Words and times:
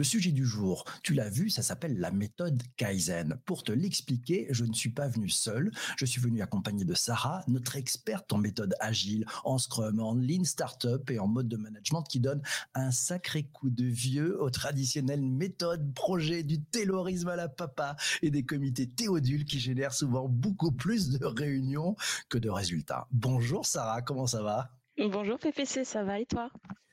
Le 0.00 0.04
sujet 0.04 0.32
du 0.32 0.46
jour, 0.46 0.86
tu 1.02 1.12
l'as 1.12 1.28
vu, 1.28 1.50
ça 1.50 1.60
s'appelle 1.60 1.98
la 1.98 2.10
méthode 2.10 2.62
Kaizen. 2.78 3.38
Pour 3.44 3.64
te 3.64 3.70
l'expliquer, 3.70 4.46
je 4.48 4.64
ne 4.64 4.72
suis 4.72 4.88
pas 4.88 5.08
venu 5.08 5.28
seul. 5.28 5.70
Je 5.98 6.06
suis 6.06 6.22
venu 6.22 6.40
accompagné 6.40 6.86
de 6.86 6.94
Sarah, 6.94 7.44
notre 7.48 7.76
experte 7.76 8.32
en 8.32 8.38
méthode 8.38 8.74
agile, 8.80 9.26
en 9.44 9.58
Scrum, 9.58 10.00
en 10.00 10.14
Lean 10.14 10.44
Startup 10.44 11.10
et 11.10 11.18
en 11.18 11.26
mode 11.26 11.48
de 11.48 11.58
management 11.58 12.02
qui 12.02 12.18
donne 12.18 12.40
un 12.72 12.90
sacré 12.92 13.42
coup 13.42 13.68
de 13.68 13.84
vieux 13.84 14.40
aux 14.40 14.48
traditionnelles 14.48 15.20
méthodes, 15.20 15.92
projets 15.92 16.44
du 16.44 16.62
taylorisme 16.64 17.28
à 17.28 17.36
la 17.36 17.50
papa 17.50 17.94
et 18.22 18.30
des 18.30 18.46
comités 18.46 18.88
théodules 18.88 19.44
qui 19.44 19.60
génèrent 19.60 19.92
souvent 19.92 20.30
beaucoup 20.30 20.72
plus 20.72 21.10
de 21.10 21.26
réunions 21.26 21.94
que 22.30 22.38
de 22.38 22.48
résultats. 22.48 23.06
Bonjour 23.10 23.66
Sarah, 23.66 24.00
comment 24.00 24.26
ça 24.26 24.42
va? 24.42 24.70
Bonjour 24.96 25.38
PPC, 25.38 25.84
ça 25.84 26.04
va 26.04 26.20
et 26.20 26.24
toi? 26.24 26.50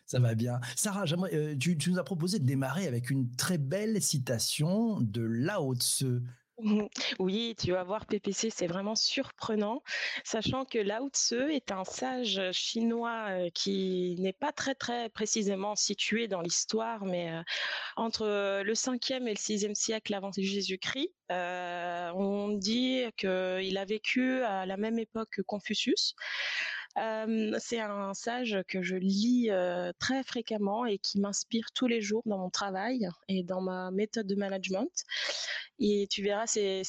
Ça 0.07 0.19
va 0.19 0.35
bien. 0.35 0.59
Sarah, 0.77 1.03
euh, 1.33 1.55
tu, 1.57 1.77
nous 1.89 1.99
as 1.99 2.03
proposé 2.03 2.39
de 2.39 2.45
démarrer 2.45 2.87
avec 2.87 3.09
une 3.09 3.29
très 3.35 3.57
belle 3.57 4.01
citation 4.01 5.01
de 5.01 5.21
Lao 5.21 5.75
Tse. 5.75 6.05
Oui, 7.19 7.55
tu 7.55 7.71
vas 7.71 7.83
voir, 7.83 8.07
PPC, 8.07 8.49
c'est 8.49 8.65
vraiment 8.65 8.95
surprenant, 8.95 9.83
sachant 10.23 10.65
que 10.65 10.79
Lao 10.79 11.07
Tse 11.09 11.33
est 11.51 11.71
un 11.71 11.83
sage 11.83 12.41
chinois 12.51 13.27
euh, 13.29 13.49
qui 13.53 14.15
n'est 14.17 14.33
pas 14.33 14.51
très 14.51 14.73
très 14.73 15.09
précisément 15.09 15.75
situé 15.75 16.27
dans 16.27 16.41
l'histoire, 16.41 17.05
mais 17.05 17.31
euh, 17.31 17.43
entre 17.95 18.25
le 18.63 18.73
5e 18.73 19.27
et 19.27 19.33
le 19.33 19.35
6e 19.35 19.75
siècle 19.75 20.15
avant 20.15 20.31
Jésus-Christ. 20.31 21.11
on 21.29 22.57
dit 22.57 23.03
qu'il 23.17 23.77
a 23.77 23.85
vécu 23.85 24.41
à 24.41 24.65
la 24.65 24.77
même 24.77 24.97
époque 24.97 25.29
que 25.33 25.41
Confucius. 25.43 26.15
C'est 27.59 27.79
un 27.79 28.13
sage 28.13 28.57
que 28.67 28.81
je 28.81 28.95
lis 28.95 29.49
très 29.99 30.23
fréquemment 30.23 30.85
et 30.85 30.97
qui 30.97 31.19
m'inspire 31.19 31.71
tous 31.73 31.87
les 31.87 32.01
jours 32.01 32.23
dans 32.25 32.39
mon 32.39 32.49
travail 32.49 33.07
et 33.27 33.43
dans 33.43 33.61
ma 33.61 33.91
méthode 33.91 34.27
de 34.27 34.35
management. 34.35 34.89
Et 35.79 36.07
tu 36.09 36.23
verras, 36.23 36.47
c'est, 36.47 36.81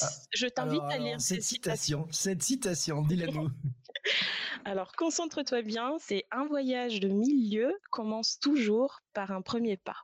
ah, 0.00 0.08
je 0.32 0.46
t'invite 0.46 0.82
à 0.82 0.98
lire 0.98 1.20
cette 1.20 1.42
citation. 1.42 2.06
Cette 2.12 2.42
citation, 2.42 3.02
dis-la 3.02 3.26
nous. 3.26 3.48
alors, 4.64 4.92
concentre-toi 4.92 5.62
bien. 5.62 5.96
C'est 5.98 6.24
un 6.30 6.46
voyage 6.46 7.00
de 7.00 7.08
mille 7.08 7.50
lieues 7.50 7.76
commence 7.90 8.38
toujours 8.38 9.00
par 9.12 9.32
un 9.32 9.42
premier 9.42 9.76
pas. 9.76 9.96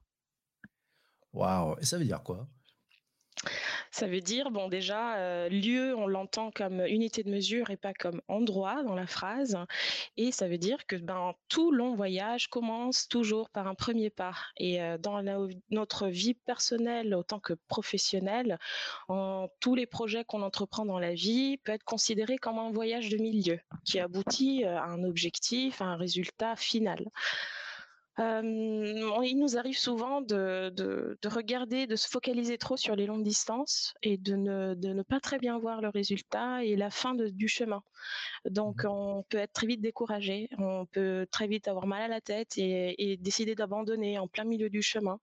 Waouh, 1.32 1.76
ça 1.82 1.98
veut 1.98 2.04
dire 2.04 2.22
quoi? 2.22 2.48
Ça 3.90 4.06
veut 4.06 4.20
dire, 4.20 4.50
bon, 4.50 4.68
déjà, 4.68 5.16
euh, 5.16 5.48
lieu, 5.48 5.94
on 5.96 6.06
l'entend 6.06 6.50
comme 6.50 6.80
unité 6.86 7.22
de 7.22 7.30
mesure 7.30 7.70
et 7.70 7.76
pas 7.76 7.94
comme 7.94 8.20
endroit 8.28 8.82
dans 8.82 8.94
la 8.94 9.06
phrase. 9.06 9.56
Et 10.16 10.32
ça 10.32 10.48
veut 10.48 10.58
dire 10.58 10.86
que 10.86 10.96
ben, 10.96 11.34
tout 11.48 11.72
long 11.72 11.94
voyage 11.94 12.48
commence 12.48 13.08
toujours 13.08 13.50
par 13.50 13.66
un 13.66 13.74
premier 13.74 14.10
pas. 14.10 14.34
Et 14.56 14.82
euh, 14.82 14.98
dans 14.98 15.22
notre 15.70 16.08
vie 16.08 16.34
personnelle 16.34 17.14
autant 17.14 17.40
que 17.40 17.54
professionnelle, 17.68 18.58
en, 19.08 19.48
tous 19.60 19.74
les 19.74 19.86
projets 19.86 20.24
qu'on 20.24 20.42
entreprend 20.42 20.84
dans 20.84 20.98
la 20.98 21.14
vie 21.14 21.56
peut 21.58 21.72
être 21.72 21.84
considéré 21.84 22.38
comme 22.38 22.58
un 22.58 22.70
voyage 22.70 23.08
de 23.08 23.16
milieu 23.16 23.58
qui 23.84 23.98
aboutit 24.00 24.64
euh, 24.64 24.78
à 24.78 24.84
un 24.84 25.04
objectif, 25.04 25.80
à 25.80 25.86
un 25.86 25.96
résultat 25.96 26.56
final. 26.56 27.08
Euh, 28.18 29.22
il 29.24 29.38
nous 29.38 29.56
arrive 29.56 29.78
souvent 29.78 30.20
de, 30.20 31.16
regarder, 31.24 31.86
de 31.86 31.96
se 31.96 32.08
focaliser 32.08 32.58
trop 32.58 32.76
sur 32.76 32.96
les 32.96 33.06
longues 33.06 33.22
distances 33.22 33.94
et 34.02 34.16
de 34.16 34.34
ne, 34.34 35.02
pas 35.02 35.20
très 35.20 35.38
bien 35.38 35.58
voir 35.58 35.80
le 35.80 35.88
résultat 35.88 36.64
et 36.64 36.74
la 36.74 36.90
fin 36.90 37.14
du 37.14 37.48
chemin. 37.48 37.82
Donc, 38.44 38.84
mmh. 38.84 38.88
on 38.88 39.22
peut 39.28 39.38
être 39.38 39.52
très 39.52 39.66
vite 39.66 39.80
découragé, 39.80 40.48
on 40.58 40.86
peut 40.86 41.26
très 41.30 41.46
vite 41.46 41.68
avoir 41.68 41.86
mal 41.86 42.02
à 42.02 42.08
la 42.08 42.20
tête 42.20 42.58
et, 42.58 43.16
décider 43.20 43.54
d'abandonner 43.54 44.18
en 44.18 44.26
plein 44.26 44.44
milieu 44.44 44.68
du 44.68 44.82
chemin. 44.82 45.20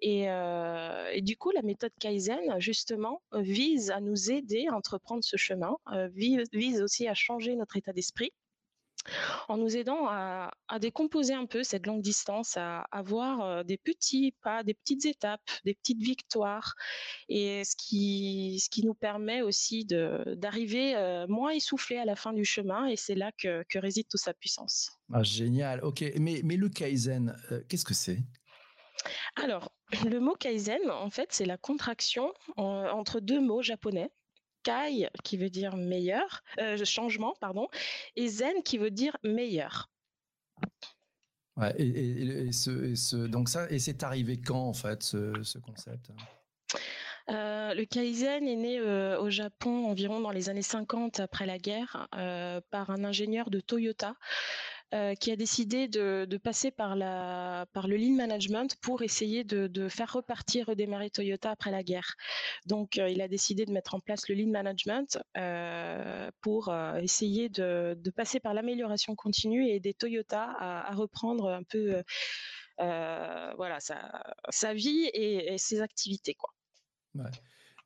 Et, 0.00 0.30
euh, 0.30 1.20
du 1.20 1.36
coup, 1.36 1.50
la 1.50 1.62
méthode 1.62 1.92
Kaizen, 1.98 2.58
justement, 2.58 3.22
vise 3.32 3.90
à 3.90 4.00
nous 4.00 4.30
aider 4.30 4.66
à 4.70 4.74
entreprendre 4.74 5.24
ce 5.24 5.36
chemin, 5.36 5.76
euh, 5.92 6.08
vise 6.52 6.82
aussi 6.82 7.08
à 7.08 7.14
changer 7.14 7.56
notre 7.56 7.76
état 7.76 7.92
d'esprit 7.92 8.32
en 9.48 9.56
nous 9.56 9.76
aidant 9.76 10.06
à, 10.08 10.50
décomposer 10.80 11.34
un 11.34 11.46
peu 11.46 11.62
cette 11.62 11.86
longue 11.86 12.02
distance, 12.02 12.56
à 12.56 12.86
avoir 12.92 13.40
euh, 13.40 13.62
des 13.64 13.78
petits 13.78 14.34
pas, 14.42 14.62
des 14.62 14.74
petites 14.74 15.06
étapes, 15.06 15.50
des 15.64 15.74
petites 15.74 16.00
victoires, 16.00 16.74
et 17.28 17.64
ce 17.64 17.74
qui, 17.76 18.60
ce 18.62 18.68
qui 18.70 18.84
nous 18.84 18.94
permet 18.94 19.42
aussi 19.42 19.84
d'arriver 19.84 20.94
euh, 20.96 21.26
moins 21.28 21.50
essoufflé 21.50 21.96
à 21.98 22.04
la 22.04 22.16
fin 22.16 22.32
du 22.32 22.44
chemin, 22.44 22.86
et 22.86 22.96
c'est 22.96 23.14
là 23.14 23.32
que, 23.32 23.64
réside 23.78 24.06
toute 24.08 24.20
sa 24.20 24.34
puissance. 24.34 24.90
Ah, 25.12 25.22
génial, 25.22 25.84
ok. 25.84 26.04
Mais, 26.16 26.40
mais 26.44 26.56
le 26.56 26.68
Kaizen, 26.68 27.36
euh, 27.52 27.62
qu'est-ce 27.68 27.84
que 27.84 27.94
c'est? 27.94 28.18
Alors, 29.36 29.72
le 30.04 30.18
mot 30.18 30.34
Kaizen, 30.34 30.90
en 30.90 31.10
fait, 31.10 31.28
c'est 31.32 31.46
la 31.46 31.56
contraction 31.56 32.32
entre 32.56 33.20
deux 33.20 33.40
mots 33.40 33.62
japonais 33.62 34.10
kai 34.62 35.08
qui 35.24 35.36
veut 35.36 35.50
dire 35.50 35.76
meilleur, 35.76 36.42
euh, 36.60 36.84
changement, 36.84 37.34
pardon, 37.40 37.68
et 38.16 38.28
zen 38.28 38.62
qui 38.62 38.78
veut 38.78 38.90
dire 38.90 39.16
meilleur. 39.24 39.90
Ouais, 41.56 41.74
et, 41.80 42.52
ce, 42.52 43.26
donc 43.26 43.48
ça, 43.48 43.68
et 43.70 43.78
c'est 43.78 44.02
arrivé 44.02 44.40
quand 44.40 44.68
en 44.68 44.72
fait 44.72 45.02
ce, 45.02 45.58
concept? 45.58 46.10
Euh, 47.30 47.74
le 47.74 47.84
Kaizen 47.84 48.46
est 48.46 48.56
né 48.56 48.78
euh, 48.78 49.20
au 49.20 49.28
Japon 49.28 49.86
environ 49.86 50.20
dans 50.20 50.30
les 50.30 50.48
années 50.48 50.62
50 50.62 51.20
après 51.20 51.46
la 51.46 51.58
guerre 51.58 52.08
par 52.70 52.90
un 52.90 53.04
ingénieur 53.04 53.50
de 53.50 53.60
Toyota 53.60 54.14
euh, 54.94 55.14
qui 55.14 55.30
a 55.30 55.36
décidé 55.36 55.86
de, 55.86 56.26
passer 56.42 56.70
par, 56.70 56.96
le 56.96 57.96
lean 57.96 58.14
management 58.14 58.74
pour 58.80 59.02
essayer 59.02 59.44
de, 59.44 59.88
faire 59.90 60.10
repartir, 60.14 60.68
redémarrer 60.68 61.10
Toyota 61.10 61.50
après 61.50 61.70
la 61.70 61.82
guerre. 61.82 62.14
Donc, 62.64 62.96
euh, 62.96 63.10
il 63.10 63.20
a 63.20 63.28
décidé 63.28 63.66
de 63.66 63.72
mettre 63.72 63.94
en 63.94 64.00
place 64.00 64.26
le 64.30 64.34
lean 64.34 64.50
management 64.50 65.18
euh, 65.36 66.30
pour 66.40 66.74
essayer 67.02 67.50
de, 67.50 67.98
passer 68.16 68.40
par 68.40 68.54
l'amélioration 68.54 69.14
continue 69.14 69.68
et 69.68 69.74
aider 69.74 69.92
Toyota 69.92 70.56
à, 70.58 70.94
reprendre 70.94 71.50
un 71.50 71.64
peu 71.64 72.02
voilà, 72.78 73.78
sa, 73.80 74.74
vie 74.74 75.10
et, 75.12 75.58
ses 75.58 75.82
activités. 75.82 76.34
Quoi. 76.34 76.50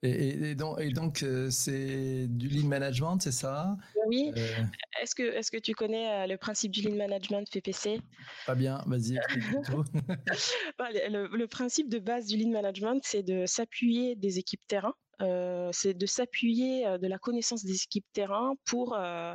Et, 0.05 0.57
donc, 0.57 1.23
euh, 1.23 1.49
c'est 1.51 2.27
du 2.27 2.49
lean 2.49 2.67
management, 2.67 3.19
c'est 3.21 3.31
ça? 3.31 3.77
Oui. 4.07 4.33
Euh, 4.37 4.65
est-ce 5.01 5.15
que, 5.15 5.23
est 5.23 5.49
que 5.49 5.59
tu 5.59 5.75
connais 5.75 6.11
euh, 6.11 6.27
le 6.27 6.37
principe 6.37 6.73
du 6.73 6.83
lean 6.83 6.97
management 6.97 7.49
PPC 7.49 8.01
Pas 8.47 8.57
bien, 8.57 8.83
vas-y. 8.87 9.21
Bah, 10.79 10.89
le, 10.91 11.29
le, 11.29 11.47
principe 11.47 11.89
de 11.89 12.01
base 12.01 12.27
du 12.27 12.37
lean 12.37 12.51
management, 12.51 13.01
c'est 13.05 13.23
de 13.23 13.47
s'appuyer 13.47 14.17
des 14.17 14.39
équipes 14.39 14.67
terrain 14.67 14.95
euh, 15.21 15.69
c'est 15.73 15.95
de 15.95 16.07
s'appuyer 16.07 16.87
euh, 16.87 16.99
de 16.99 17.07
la 17.07 17.19
connaissance 17.19 17.65
des 17.65 17.75
équipes 17.75 18.07
terrain 18.13 18.55
pour 18.65 18.95
euh, 18.97 19.35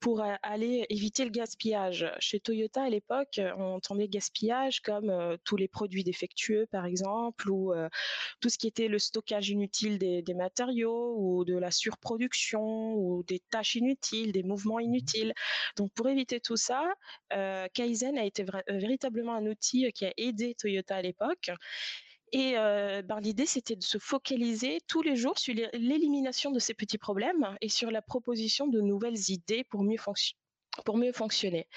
pour 0.00 0.22
aller 0.42 0.84
éviter 0.90 1.24
le 1.24 1.30
gaspillage. 1.30 2.06
Chez 2.18 2.38
Toyota 2.38 2.82
à 2.82 2.90
l'époque, 2.90 3.40
on 3.56 3.76
entendait 3.76 4.08
gaspillage 4.08 4.80
comme 4.80 5.38
tous 5.44 5.56
les 5.56 5.68
produits 5.68 6.04
défectueux 6.04 6.66
par 6.70 6.84
exemple 6.84 7.50
ou 7.50 7.72
tout 8.40 8.50
ce 8.50 8.58
qui 8.58 8.66
était 8.66 8.88
le 8.88 8.98
stockage 8.98 9.48
inutile 9.48 9.98
des, 9.98 10.20
des, 10.20 10.34
matériaux 10.34 11.14
ou 11.16 11.46
de 11.46 11.56
la 11.56 11.70
surproduction 11.70 12.94
ou 12.94 13.24
des 13.24 13.40
tâches 13.50 13.76
inutiles, 13.76 14.32
des 14.32 14.42
mouvements 14.42 14.80
inutiles. 14.80 15.32
Donc 15.76 15.90
pour 15.94 16.08
éviter 16.08 16.40
tout 16.40 16.56
ça, 16.56 16.84
Kaizen 17.72 18.18
a 18.18 18.24
été 18.24 18.44
véritablement 18.68 19.34
un 19.34 19.46
outil 19.46 19.90
qui 19.92 20.04
a 20.04 20.12
aidé 20.18 20.54
Toyota 20.54 20.96
à 20.96 21.02
l'époque 21.02 21.50
et 22.32 22.54
ben, 22.54 23.20
l'idée, 23.20 23.46
c'était 23.46 23.76
de 23.76 23.82
se 23.82 23.98
focaliser 23.98 24.78
tous 24.88 25.02
les 25.02 25.16
jours 25.16 25.38
sur 25.38 25.54
l'élimination 25.72 26.50
de 26.50 26.58
ces 26.58 26.74
petits 26.74 26.98
problèmes 26.98 27.56
et 27.60 27.68
sur 27.68 27.90
la 27.90 28.02
proposition 28.02 28.66
de 28.66 28.80
nouvelles 28.80 29.30
idées 29.30 29.64
pour 29.64 29.82
mieux 29.82 29.98
fonctionner. 31.12 31.68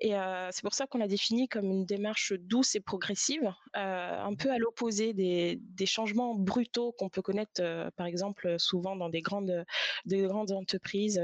Et 0.00 0.12
c'est 0.50 0.62
pour 0.62 0.74
ça 0.74 0.86
qu'on 0.86 0.98
l'a 0.98 1.08
défini 1.08 1.48
comme 1.48 1.70
une 1.70 1.86
démarche 1.86 2.34
douce 2.34 2.74
et 2.74 2.80
progressive, 2.80 3.52
un 3.72 4.34
peu 4.34 4.50
à 4.50 4.58
l'opposé 4.58 5.12
des, 5.14 5.86
changements 5.86 6.34
brutaux 6.34 6.92
qu'on 6.92 7.08
peut 7.08 7.22
connaître, 7.22 7.90
par 7.96 8.06
exemple, 8.06 8.56
souvent 8.58 8.96
dans 8.96 9.08
des 9.08 9.22
grandes, 9.22 9.64
des 10.04 10.22
grandes 10.22 10.52
entreprises 10.52 11.20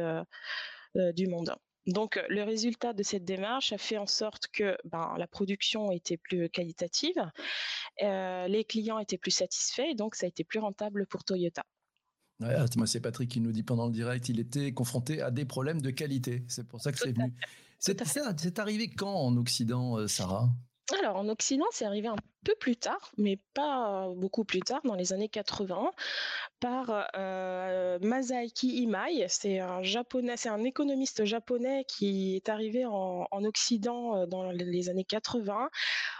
du 0.95 1.27
monde. 1.29 1.55
Donc, 1.87 2.21
le 2.29 2.43
résultat 2.43 2.93
de 2.93 3.03
cette 3.03 3.25
démarche 3.25 3.73
a 3.73 3.79
fait 3.79 3.99
en 3.99 4.07
sorte 4.07 4.49
que 4.53 4.77
ben, 4.85 5.15
la 5.17 5.27
production 5.27 5.91
était 5.91 6.19
plus 6.19 6.49
qualitative, 6.51 7.15
euh, 8.03 8.47
les 8.49 8.65
clients 8.65 8.99
étaient 8.99 9.19
plus 9.19 9.31
satisfaits, 9.31 9.91
et 9.91 9.95
donc 9.95 10.15
ça 10.15 10.27
a 10.27 10.29
été 10.29 10.45
plus 10.45 10.61
rentable 10.61 11.07
pour 11.07 11.25
Toyota. 11.25 11.63
Ouais, 12.41 12.55
ah, 12.57 12.65
moi, 12.77 12.87
c'est 12.87 13.01
Patrick 13.01 13.31
qui 13.31 13.41
nous 13.41 13.53
dit 13.53 13.63
pendant 13.63 13.87
le 13.87 13.93
direct, 13.93 14.29
il 14.29 14.41
était 14.41 14.73
confronté 14.73 15.21
à 15.21 15.31
des 15.31 15.45
problèmes 15.45 15.83
de 15.83 15.91
qualité. 15.91 16.45
C'est 16.49 16.67
pour 16.67 16.81
ça 16.81 16.93
que 16.93 16.99
c'est 16.99 17.13
venu. 17.13 17.33
C'est 17.79 18.59
arrivé 18.59 18.91
quand 18.91 19.15
en 19.15 19.37
Occident, 19.37 19.99
euh, 19.99 20.07
Sarah? 20.07 20.49
Alors 20.99 21.17
en 21.17 21.29
Occident, 21.29 21.67
c'est 21.71 21.85
arrivé 21.85 22.09
un 22.09 22.17
peu 22.45 22.55
plus 22.59 22.77
tard, 22.77 23.13
mais 23.19 23.39
pas 23.55 24.09
beaucoup 24.17 24.45
plus 24.45 24.61
tard, 24.61 24.81
dans 24.85 24.95
les 24.95 25.13
années 25.13 25.29
80, 25.29 25.91
par 26.61 27.09
euh, 27.17 27.99
Masaaki 28.01 28.83
Imai. 28.83 29.27
C'est 29.29 29.59
un 29.59 29.83
japonais, 29.83 30.37
c'est 30.37 30.49
un 30.49 30.65
économiste 30.65 31.25
japonais 31.25 31.85
qui 31.87 32.37
est 32.37 32.49
arrivé 32.49 32.85
en, 32.87 33.27
Occident 33.43 34.27
dans 34.27 34.51
les 34.51 34.91
années 34.91 35.05
80 35.05 35.71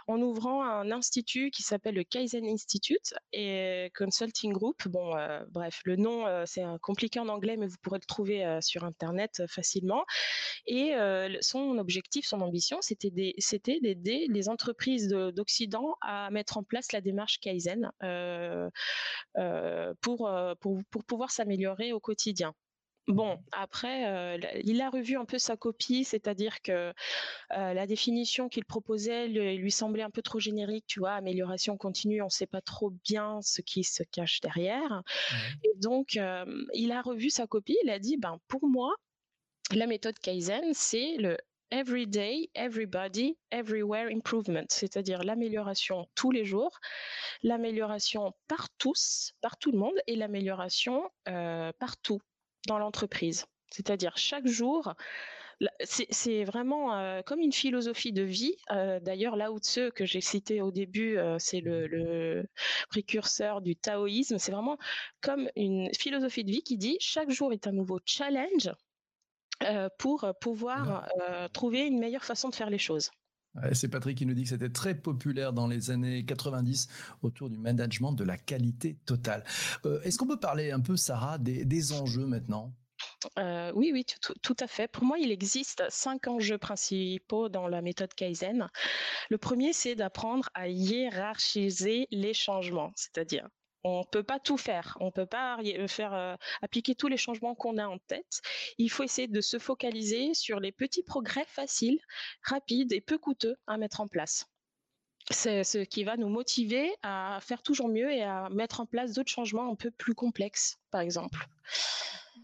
en 0.07 0.21
ouvrant 0.23 0.65
un 0.65 0.91
institut 0.91 1.51
qui 1.51 1.63
s'appelle 1.63 1.95
le 1.95 2.03
Kaizen 2.03 2.47
Institute 2.47 3.15
et 3.33 3.93
Consulting 3.95 4.53
Group. 4.53 4.89
Bon, 4.89 5.15
bref, 5.51 5.81
le 5.85 5.97
nom 5.97 6.25
c'est 6.47 6.65
compliqué 6.81 7.21
en 7.21 7.29
anglais, 7.29 7.57
mais 7.59 7.67
vous 7.67 7.77
pourrez 7.83 7.99
le 7.99 8.07
trouver 8.07 8.59
sur 8.63 8.85
internet 8.85 9.43
facilement. 9.49 10.05
Et 10.67 10.95
son 11.41 11.79
objectif, 11.79 12.27
son 12.27 12.41
ambition, 12.41 12.79
c'était 12.81 13.11
d'aider 13.11 14.27
les 14.29 14.49
entreprises 14.49 15.09
d'Occident 15.09 15.97
mettre 16.31 16.57
en 16.57 16.63
place 16.63 16.93
la 16.93 17.01
démarche 17.01 17.39
Kaizen 17.41 17.91
pour 20.01 20.21
euh, 20.31 20.55
pour, 20.61 21.05
pouvoir 21.05 21.31
s'améliorer 21.31 21.93
au 21.93 22.01
quotidien. 22.01 22.55
Bon, 23.09 23.35
mmh. 23.35 23.41
après, 23.53 24.07
euh, 24.07 24.39
il 24.63 24.81
a 24.81 24.91
revu 24.91 25.17
un 25.17 25.25
peu 25.25 25.39
sa 25.39 25.57
copie, 25.57 26.05
c'est-à-dire 26.05 26.63
que 26.63 26.93
euh, 27.53 27.75
la 27.75 27.87
définition 27.87 28.49
qu'il 28.49 28.65
proposait 28.65 29.27
lui, 29.27 29.71
semblait 29.71 30.03
un 30.03 30.11
peu 30.11 30.23
trop 30.23 30.39
générique, 30.39 30.85
tu 30.87 31.01
vois, 31.01 31.13
amélioration 31.13 31.77
continue, 31.77 32.23
on 32.23 32.27
ne 32.27 32.31
sait 32.31 32.47
pas 32.47 32.61
trop 32.61 32.91
bien 33.05 33.41
ce 33.43 33.63
qui 33.63 33.83
se 33.83 34.03
cache 34.05 34.41
derrière. 34.41 35.03
Et 35.65 35.73
donc, 35.77 36.19
il 36.75 36.93
a 36.93 37.03
revu 37.03 37.31
sa 37.31 37.47
copie, 37.47 37.77
il 37.83 37.91
a 37.91 37.99
dit, 37.99 38.17
ben, 38.17 38.39
pour 38.47 38.69
moi, 38.69 38.95
la 39.73 39.87
méthode 39.87 40.19
Kaizen, 40.19 40.73
c'est 40.73 41.17
le 41.17 41.37
Everyday, 41.71 42.51
Everybody, 42.55 43.39
Everywhere 43.53 44.09
Improvement, 44.11 44.65
c'est-à-dire 44.69 45.23
l'amélioration 45.23 46.09
tous 46.17 46.33
les 46.33 46.45
jours, 46.45 46.81
l'amélioration 47.45 48.33
par 48.49 48.69
tous, 48.79 49.35
par 49.41 49.57
tout 49.57 49.71
le 49.71 49.79
monde, 49.79 49.95
et 50.09 50.17
l'amélioration 50.17 51.09
euh, 51.29 51.73
partout 51.79 52.21
dans 52.67 52.79
l'entreprise. 52.79 53.47
C'est-à-dire 53.71 54.17
chaque 54.17 54.49
jour, 54.49 54.95
c'est 55.85 56.43
vraiment 56.43 56.97
euh, 56.97 57.23
comme 57.23 57.39
une 57.39 57.53
philosophie 57.53 58.13
de 58.13 58.23
vie. 58.23 58.57
Euh, 58.73 58.99
d'ailleurs, 58.99 59.37
Lao 59.37 59.59
Tzu 59.61 59.93
que 59.93 60.05
j'ai 60.05 60.21
cité 60.21 60.61
au 60.61 60.73
début, 60.73 61.19
c'est 61.39 61.61
le, 61.61 62.49
précurseur 62.89 63.61
du 63.61 63.77
taoïsme. 63.77 64.39
C'est 64.39 64.53
vraiment 64.53 64.77
comme 65.21 65.49
une 65.55 65.89
philosophie 65.95 66.43
de 66.43 66.51
vie 66.51 66.63
qui 66.63 66.79
dit 66.79 66.97
chaque 66.99 67.31
jour 67.31 67.53
est 67.53 67.69
un 67.69 67.73
nouveau 67.73 68.01
challenge 68.05 68.71
pour 69.99 70.33
pouvoir 70.41 71.09
euh, 71.21 71.49
trouver 71.49 71.87
une 71.87 71.99
meilleure 71.99 72.25
façon 72.25 72.49
de 72.49 72.55
faire 72.55 72.71
les 72.71 72.79
choses. 72.79 73.11
c'est 73.73 73.89
Patrick 73.89 74.19
qui 74.19 74.27
nous 74.27 74.35
dit 74.35 74.45
que 74.45 74.51
c'était 74.51 74.71
très 74.71 74.95
populaire 74.95 75.53
dans 75.53 75.67
les 75.67 75.91
années 75.91 76.25
90 76.25 76.89
autour 77.23 77.51
du 77.51 77.59
management 77.59 78.13
de 78.13 78.25
la 78.25 78.37
qualité 78.37 78.97
totale. 79.07 79.45
Euh, 79.85 80.01
est-ce 80.03 80.19
qu'on 80.19 80.27
peut 80.27 80.41
parler 80.41 80.71
un 80.71 80.81
peu, 80.81 80.97
Sarah, 80.97 81.39
des, 81.39 81.93
enjeux 81.93 82.27
maintenant? 82.27 82.75
Oui, 83.75 83.91
oui, 83.93 84.05
tout, 84.43 84.57
à 84.61 84.67
fait. 84.67 84.87
Pour 84.87 85.05
moi, 85.05 85.19
il 85.19 85.31
existe 85.31 85.83
cinq 85.89 86.29
enjeux 86.29 86.59
principaux 86.59 87.49
dans 87.49 87.67
la 87.67 87.81
méthode 87.81 88.13
Kaizen. 88.15 88.69
Le 89.31 89.39
premier, 89.39 89.73
c'est 89.73 89.95
d'apprendre 89.95 90.51
à 90.55 90.69
hiérarchiser 90.69 92.07
les 92.11 92.35
changements, 92.35 92.93
c'est-à-dire 92.95 93.49
on 93.85 94.05
peut 94.05 94.23
pas 94.23 94.39
tout 94.39 94.57
faire. 94.57 94.97
On 95.01 95.11
peut 95.11 95.27
pas 95.27 95.59
euh, 95.61 95.89
faire 95.89 96.15
euh, 96.15 96.37
appliquer 96.63 96.95
tous 96.95 97.09
les 97.09 97.17
changements 97.17 97.55
qu'on 97.55 97.79
a 97.79 97.87
en 97.87 97.99
tête. 97.99 98.41
Il 98.79 98.91
faut 98.91 99.03
essayer 99.03 99.29
de 99.29 99.41
se 99.41 99.59
focaliser 99.59 100.35
sur 100.35 100.61
les 100.61 100.73
petits 100.73 101.03
progrès 101.03 101.45
faciles, 101.47 101.99
rapides 102.43 102.93
et 102.93 103.01
peu 103.01 103.19
coûteux 103.19 103.57
à 103.67 103.79
mettre 103.79 104.01
en 104.01 104.09
place. 104.09 104.47
C'est 105.31 105.63
ce 105.63 105.79
qui 105.79 106.03
va 106.03 106.17
nous 106.17 106.29
motiver 106.29 106.91
à 107.03 107.39
faire 107.41 107.63
toujours 107.63 107.89
mieux 107.89 108.11
et 108.11 108.23
à 108.23 108.49
mettre 108.51 108.81
en 108.81 108.87
place 108.87 109.13
d'autres 109.13 109.31
changements 109.31 109.71
un 109.71 109.77
peu 109.77 109.91
plus 109.91 110.15
complexes, 110.15 110.79
par 110.91 111.01
exemple. 111.01 111.47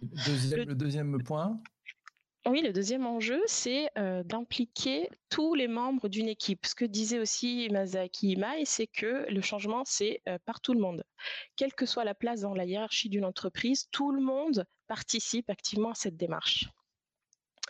le 0.03 0.75
deuxième 0.75 1.23
point 1.23 1.61
oui, 2.51 2.63
le 2.63 2.73
deuxième 2.73 3.07
enjeu, 3.07 3.43
c'est 3.47 3.91
euh, 3.99 4.23
d'impliquer 4.23 5.11
tous 5.29 5.55
les 5.55 5.69
membres 5.69 6.09
d'une 6.09 6.29
équipe. 6.29 6.67
Ce 6.67 6.75
que 6.75 6.85
disait 6.85 7.19
aussi 7.19 7.69
Masaki 7.71 8.33
Imai, 8.33 8.65
c'est 8.65 8.87
que 8.87 9.27
le 9.29 9.41
changement, 9.41 9.83
c'est 9.85 10.23
euh, 10.29 10.39
par 10.45 10.61
tout 10.61 10.73
le 10.73 10.81
monde. 10.81 11.05
Quelle 11.57 11.75
que 11.75 11.87
soit 11.87 12.05
la 12.05 12.15
place 12.15 12.43
dans 12.43 12.55
la 12.55 12.65
hiérarchie 12.65 13.09
d'une 13.09 13.25
entreprise, 13.25 13.89
tout 13.91 14.13
le 14.13 14.21
monde 14.21 14.65
participe 14.87 15.51
activement 15.51 15.91
à 15.91 15.95
cette 15.95 16.17
démarche. 16.17 16.69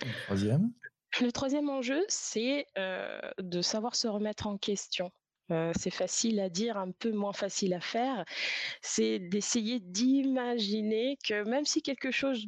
Le 0.02 0.24
troisième? 0.24 0.72
Le 1.20 1.32
troisième 1.32 1.70
enjeu, 1.70 2.04
c'est 2.08 2.66
euh, 2.76 3.20
de 3.38 3.62
savoir 3.62 3.96
se 3.96 4.06
remettre 4.06 4.46
en 4.46 4.58
question. 4.58 5.10
C'est 5.48 5.90
facile 5.90 6.40
à 6.40 6.48
dire, 6.48 6.76
un 6.76 6.90
peu 6.90 7.12
moins 7.12 7.32
facile 7.32 7.74
à 7.74 7.80
faire, 7.80 8.24
c'est 8.82 9.18
d'essayer 9.18 9.78
d'imaginer 9.78 11.18
que 11.24 11.44
même 11.44 11.64
si 11.64 11.82
quelque 11.82 12.10
chose, 12.10 12.46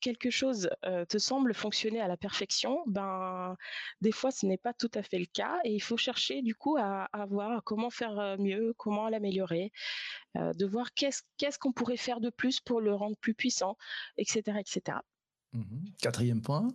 quelque 0.00 0.30
chose 0.30 0.70
te 1.08 1.18
semble 1.18 1.52
fonctionner 1.52 2.00
à 2.00 2.08
la 2.08 2.16
perfection, 2.16 2.82
ben 2.86 3.56
des 4.00 4.12
fois 4.12 4.30
ce 4.30 4.46
n'est 4.46 4.56
pas 4.56 4.72
tout 4.72 4.90
à 4.94 5.02
fait 5.02 5.18
le 5.18 5.26
cas 5.26 5.58
et 5.64 5.74
il 5.74 5.80
faut 5.80 5.98
chercher 5.98 6.40
du 6.40 6.54
coup 6.54 6.76
à, 6.78 7.08
voir 7.28 7.62
comment 7.64 7.90
faire 7.90 8.36
mieux, 8.38 8.72
comment 8.78 9.08
l'améliorer, 9.08 9.70
de 10.34 10.66
voir 10.66 10.94
qu'est-ce 10.94 11.58
qu'on 11.58 11.72
pourrait 11.72 11.98
faire 11.98 12.20
de 12.20 12.30
plus 12.30 12.60
pour 12.60 12.80
le 12.80 12.94
rendre 12.94 13.16
plus 13.16 13.34
puissant, 13.34 13.76
etc., 14.16 14.58
etc. 14.58 14.98
Mmh 15.52 15.84
Quatrième 16.00 16.42
point? 16.42 16.68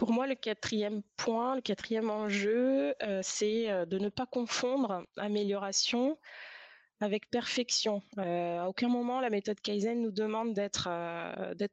Pour 0.00 0.12
moi, 0.12 0.26
le 0.26 0.34
quatrième 0.34 1.02
point, 1.18 1.56
le 1.56 1.60
quatrième 1.60 2.08
enjeu, 2.08 2.94
euh, 3.02 3.20
c'est 3.22 3.70
euh, 3.70 3.84
de 3.84 3.98
ne 3.98 4.08
pas 4.08 4.24
confondre 4.24 5.04
amélioration 5.18 6.18
avec 7.00 7.28
perfection. 7.28 8.02
Euh, 8.16 8.60
à 8.60 8.68
aucun 8.70 8.88
moment, 8.88 9.20
la 9.20 9.28
méthode 9.28 9.60
Kaizen 9.60 10.00
nous 10.00 10.10
demande 10.10 10.54
d'être 10.54 10.88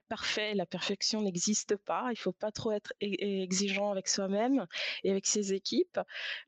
parfait. 0.09 0.56
La 0.56 0.65
perfection 0.65 1.21
n'existe 1.21 1.77
pas. 1.77 2.07
Il 2.07 2.18
ne 2.18 2.21
faut 2.21 2.33
pas 2.33 2.51
trop 2.51 2.74
être 2.74 2.91
exigeant 3.00 3.91
avec 3.91 4.09
soi-même 4.09 4.68
et 5.06 5.12
avec 5.12 5.25
ses 5.25 5.53
équipes. 5.53 5.97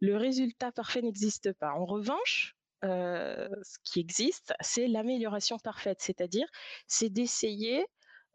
Le 0.01 0.17
résultat 0.17 0.73
parfait 0.73 1.01
n'existe 1.01 1.53
pas. 1.53 1.71
En 1.71 1.85
revanche, 1.85 2.57
ce 2.83 3.77
qui 3.85 4.01
existe, 4.01 4.53
c'est 4.59 4.87
l'amélioration 4.87 5.57
parfaite, 5.59 6.01
c'est-à-dire 6.01 6.47
c'est 6.87 7.09
d'essayer 7.09 7.85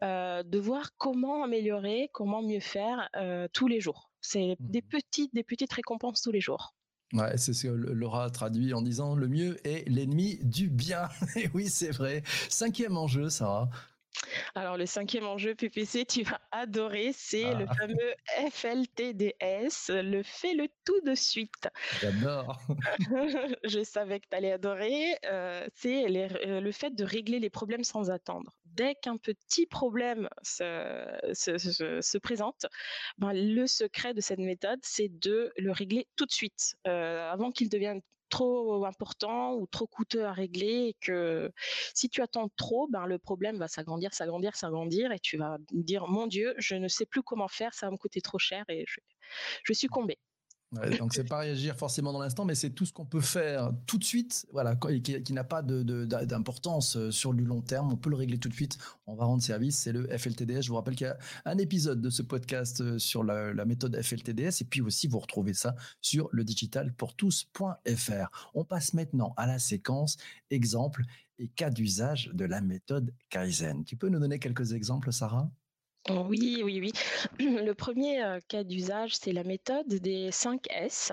de 0.05 0.59
voir 0.59 0.91
comment 0.97 1.45
améliorer, 1.45 2.11
comment 2.13 2.43
mieux 2.43 2.61
faire 2.61 3.09
euh, 3.17 3.49
tous 3.53 3.69
les 3.69 3.81
jours. 3.81 4.11
C'est 4.21 4.57
des 4.61 4.81
mmh. 4.81 4.89
petites, 4.89 5.35
des 5.35 5.45
petites 5.45 5.73
récompenses 5.73 6.23
tous 6.23 6.33
les 6.33 6.41
jours. 6.41 6.75
Ouais, 7.13 7.37
c'est 7.37 7.53
ce 7.53 7.69
que 7.69 7.73
Laura 7.73 8.25
a 8.25 8.31
traduit 8.31 8.75
en 8.75 8.83
disant 8.83 9.15
le 9.15 9.29
mieux 9.29 9.57
est 9.67 9.89
l'ennemi 9.89 10.39
du 10.43 10.69
bien. 10.69 11.09
Et 11.37 11.49
oui, 11.55 11.69
c'est 11.69 11.91
vrai. 11.91 12.23
Cinquième 12.49 12.97
enjeu, 12.97 13.29
Sarah. 13.29 13.69
Alors 14.55 14.77
le 14.77 14.87
cinquième 14.87 15.27
enjeu 15.27 15.55
PPC, 15.55 16.05
tu 16.07 16.23
vas 16.23 16.41
adorer, 16.53 17.13
c'est 17.13 17.55
le 17.55 17.67
ah. 17.69 17.75
fameux 17.75 18.15
FLTDS, 18.51 19.91
le 20.03 20.23
fais 20.23 20.55
le 20.55 20.69
tout 20.85 21.01
de 21.03 21.15
suite. 21.15 21.69
J'adore. 22.01 22.61
Je 23.65 23.83
savais 23.83 24.21
que 24.21 24.27
tu 24.31 24.37
allais 24.37 24.53
adorer. 24.53 25.17
Euh, 25.25 25.67
c'est 25.75 26.07
le 26.09 26.73
fait 26.73 26.95
de 26.95 27.05
régler 27.05 27.41
les 27.41 27.51
problèmes 27.51 27.85
sans 27.85 28.11
attendre 28.11 28.53
dès 28.75 28.95
qu'un 28.95 29.17
petit 29.17 29.67
problème 29.67 30.29
se, 30.43 32.19
présente, 32.19 32.67
ben, 33.19 33.33
le 33.33 33.67
secret 33.67 34.15
de 34.15 34.21
cette 34.21 34.39
méthode, 34.39 34.81
c'est 34.83 35.09
de 35.09 35.53
le 35.57 35.73
régler 35.73 36.07
tout 36.17 36.27
de 36.27 36.33
suite, 36.33 36.77
euh, 36.87 37.31
avant 37.31 37.51
qu'il 37.51 37.69
devienne 37.69 38.01
trop 38.35 38.85
important 38.85 39.55
ou 39.55 39.67
trop 39.67 39.87
coûteux 39.87 40.25
à 40.25 40.33
régler 40.33 40.89
et 40.89 40.97
que 41.01 41.53
si 41.95 42.09
tu 42.09 42.21
attends 42.21 42.49
trop, 42.57 42.89
ben 42.89 43.07
le 43.07 43.19
problème 43.19 43.59
va 43.59 43.69
s'agrandir, 43.69 44.13
s'agrandir, 44.13 44.57
s'agrandir 44.57 45.13
et 45.13 45.21
tu 45.21 45.37
vas 45.37 45.59
dire 45.71 46.09
mon 46.09 46.27
Dieu, 46.27 46.53
je 46.59 46.75
ne 46.75 46.89
sais 46.89 47.07
plus 47.07 47.23
comment 47.23 47.47
faire, 47.49 47.75
ça 47.75 47.87
va 47.87 47.93
me 47.93 47.97
coûter 47.97 48.21
trop 48.21 48.39
cher 48.39 48.65
et 48.69 48.85
je, 48.89 48.99
je 49.63 49.73
suis 49.73 49.87
combée 50.75 50.99
donc 50.99 51.15
c'est 51.15 51.25
pas 51.25 51.39
réagir 51.39 51.77
forcément 51.77 52.13
dans 52.13 52.21
l'instant, 52.21 52.45
mais 52.45 52.55
c'est 52.55 52.71
tout 52.71 52.87
ce 52.87 52.93
qu'on 52.93 53.05
peut 53.05 53.21
faire 53.21 53.73
tout 53.87 53.99
de 53.99 54.05
suite, 54.05 54.47
voilà, 54.53 54.77
qui, 54.77 55.33
n'a 55.33 55.45
pas 55.45 55.63
d'importance 55.63 56.97
euh, 56.97 57.11
sur 57.11 57.35
du 57.35 57.45
long 57.45 57.61
terme. 57.61 57.93
On 57.93 57.97
peut 57.97 58.11
le 58.11 58.17
régler 58.17 58.39
tout 58.39 58.49
de 58.49 58.55
suite. 58.55 58.79
On 59.07 59.15
va 59.15 59.25
rendre 59.25 59.43
service. 59.43 59.79
C'est 59.79 59.93
le 59.93 60.07
FLTDS. 60.17 60.63
Je 60.63 60.69
vous 60.69 60.77
rappelle 60.77 60.97
qu'il 60.97 61.07
y 61.07 61.11
a 61.11 61.19
un 61.45 61.59
épisode 61.59 62.01
de 62.01 62.11
ce 62.11 62.23
podcast 62.23 62.81
euh, 62.81 62.99
sur 62.99 63.25
la, 63.25 63.65
méthode 63.65 64.01
FLTDS, 64.01 64.61
et 64.61 64.65
puis 64.65 64.83
aussi 64.83 65.09
vous 65.09 65.19
retrouvez 65.19 65.55
ça 65.55 65.75
sur 66.01 66.29
le 66.33 66.45
digitalpourtous.fr. 66.45 68.51
On 68.55 68.65
passe 68.65 68.95
maintenant 68.95 69.35
à 69.37 69.47
la 69.47 69.59
séquence 69.59 70.17
exemple 70.51 71.03
et 71.39 71.49
cas 71.49 71.71
d'usage 71.71 72.31
de 72.33 72.45
la 72.45 72.61
méthode 72.61 73.13
Kaizen. 73.31 73.85
Tu 73.85 73.97
peux 73.97 74.09
nous 74.09 74.21
donner 74.21 74.39
quelques 74.39 74.73
exemples, 74.73 75.13
Sarah? 75.13 75.51
Oui, 76.11 76.61
oui, 76.63 76.81
oui. 76.81 76.93
Le 77.39 77.73
premier 77.73 78.23
euh, 78.23 78.39
cas 78.49 78.63
d'usage, 78.63 79.17
c'est 79.17 79.33
la 79.33 79.43
méthode 79.43 79.89
des 79.89 80.31
5 80.31 80.61
S. 80.71 81.13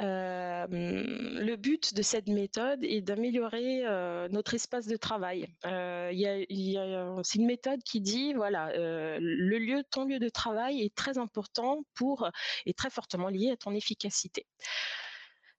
Euh, 0.00 0.66
le 0.68 1.56
but 1.56 1.94
de 1.94 2.02
cette 2.02 2.28
méthode 2.28 2.84
est 2.84 3.00
d'améliorer 3.00 3.84
euh, 3.84 4.28
notre 4.28 4.54
espace 4.54 4.86
de 4.86 4.96
travail. 4.96 5.48
c'est 5.64 7.38
une 7.38 7.46
méthode 7.46 7.82
qui 7.82 8.00
dit, 8.00 8.32
voilà, 8.34 8.70
le 8.76 9.58
lieu, 9.58 9.82
ton 9.90 10.04
lieu 10.04 10.20
de 10.20 10.28
travail 10.28 10.82
est 10.82 10.94
très 10.94 11.18
important 11.18 11.82
pour, 11.94 12.30
est 12.66 12.78
très 12.78 12.90
fortement 12.90 13.28
lié 13.28 13.50
à 13.50 13.56
ton 13.56 13.74
efficacité. 13.74 14.46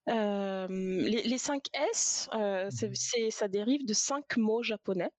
les, 0.06 1.38
5 1.38 1.64
S, 1.74 2.28
mmh 2.32 2.70
c'est, 2.94 3.30
ça 3.30 3.48
dérive 3.48 3.84
de 3.84 3.92
cinq 3.92 4.36
mots 4.38 4.62
japonais. 4.62 5.10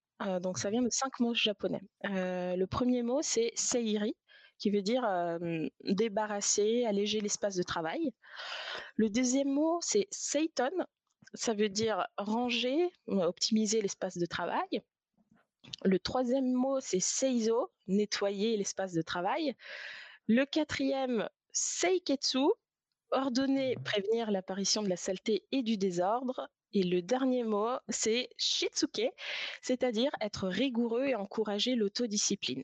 Donc 0.42 0.58
ça 0.58 0.70
vient 0.70 0.82
de 0.82 0.90
cinq 0.90 1.20
mots 1.20 1.34
japonais. 1.34 1.82
le 2.04 2.66
premier 2.66 3.04
mot 3.04 3.22
c'est 3.22 3.52
seiri, 3.56 4.16
qui 4.58 4.70
veut 4.70 4.82
dire 4.82 5.06
débarrasser, 5.84 6.86
alléger 6.86 7.22
l'espace 7.22 7.56
de 7.56 7.64
travail. 7.64 8.12
Le 8.96 9.10
deuxième 9.10 9.50
mot 9.50 9.80
c'est 9.82 10.08
seiton, 10.12 10.72
ça 11.34 11.54
veut 11.54 11.70
dire 11.70 12.08
ranger, 12.18 12.90
optimiser 13.08 13.82
l'espace 13.82 14.18
de 14.18 14.26
travail. 14.26 14.82
Le 15.84 16.00
troisième 16.00 16.54
mot 16.54 16.80
c'est 16.80 17.00
seizo, 17.00 17.72
nettoyer 17.88 18.56
l'espace 18.58 18.94
de 18.94 19.02
travail. 19.02 19.56
Le 20.28 20.46
quatrième, 20.46 21.30
seiketsu, 21.52 22.40
ordonner, 23.12 23.76
prévenir 23.84 24.32
l'apparition 24.32 24.82
de 24.84 24.90
la 24.90 24.98
saleté 24.98 25.46
et 25.52 25.64
du 25.64 25.78
désordre. 25.78 26.50
Et 26.76 26.84
le 26.84 27.02
dernier 27.02 27.46
mot, 27.46 27.78
c'est 27.88 28.30
shitsuke, 28.38 29.10
c'est-à-dire 29.62 30.12
être 30.20 30.48
rigoureux 30.48 31.06
et 31.06 31.16
encourager 31.16 31.74
l'autodiscipline. 31.76 32.64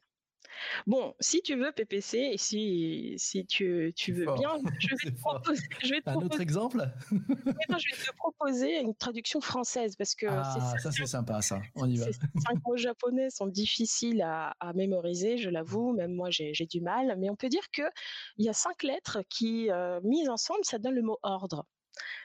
Bon, 0.86 1.16
si 1.22 1.42
tu 1.42 1.56
veux 1.56 1.72
PPC 1.72 2.18
et 2.18 2.38
si, 2.38 3.16
si 3.18 3.46
tu, 3.46 3.94
tu 3.96 4.12
veux 4.12 4.26
bien, 4.26 4.50
je 4.80 5.06
vais, 5.06 5.12
te 5.12 5.18
proposer, 5.18 5.64
Un 6.06 6.16
autre 6.16 6.42
exemple? 6.42 6.92
Je 7.10 7.96
vais 7.96 8.06
te 8.06 8.16
proposer 8.18 8.80
une 8.82 8.94
traduction 8.94 9.40
française 9.40 9.96
parce 9.96 10.14
que 10.14 10.26
ah, 10.28 10.44
ça 10.78 10.92
c'est 10.92 11.06
sympa 11.06 11.42
ça. 11.42 11.62
On 11.76 11.90
y 11.90 11.96
va. 11.98 12.06
Ces 12.06 12.14
cinq 12.14 12.60
mots 12.68 12.76
japonais 12.76 13.30
sont 13.30 13.48
difficiles 13.48 14.22
à, 14.22 14.56
à 14.60 14.74
mémoriser, 14.74 15.38
je 15.38 15.50
l'avoue, 15.50 15.94
même 15.94 16.14
moi 16.14 16.30
j'ai 16.32 16.54
du 16.70 16.82
mal, 16.82 17.16
mais 17.18 17.30
on 17.30 17.38
peut 17.38 17.50
dire 17.50 17.72
que 17.72 17.84
il 18.38 18.46
y 18.46 18.50
a 18.50 18.54
cinq 18.54 18.84
lettres 18.84 19.20
qui, 19.30 19.72
euh, 19.72 20.02
mises 20.04 20.30
ensemble, 20.30 20.62
ça 20.64 20.80
donne 20.80 20.96
le 20.96 21.02
mot 21.02 21.18
ordre 21.24 21.66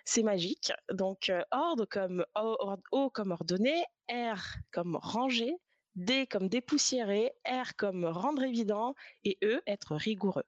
c'est 0.05 0.23
magique. 0.23 0.73
Donc 0.93 1.29
euh, 1.29 1.43
ordre 1.51 1.87
comme 1.87 2.25
o, 2.35 3.11
comme 3.11 3.33
ordonné, 3.33 3.85
R 4.11 4.41
comme 4.73 4.97
ranger, 4.97 5.55
D 5.95 6.27
comme 6.27 6.49
dépoussiérer, 6.49 7.33
R 7.47 7.75
comme 7.77 8.05
rendre 8.05 8.43
évident 8.43 8.95
et 9.25 9.39
E 9.43 9.61
être 9.67 9.97
rigoureux. 9.97 10.45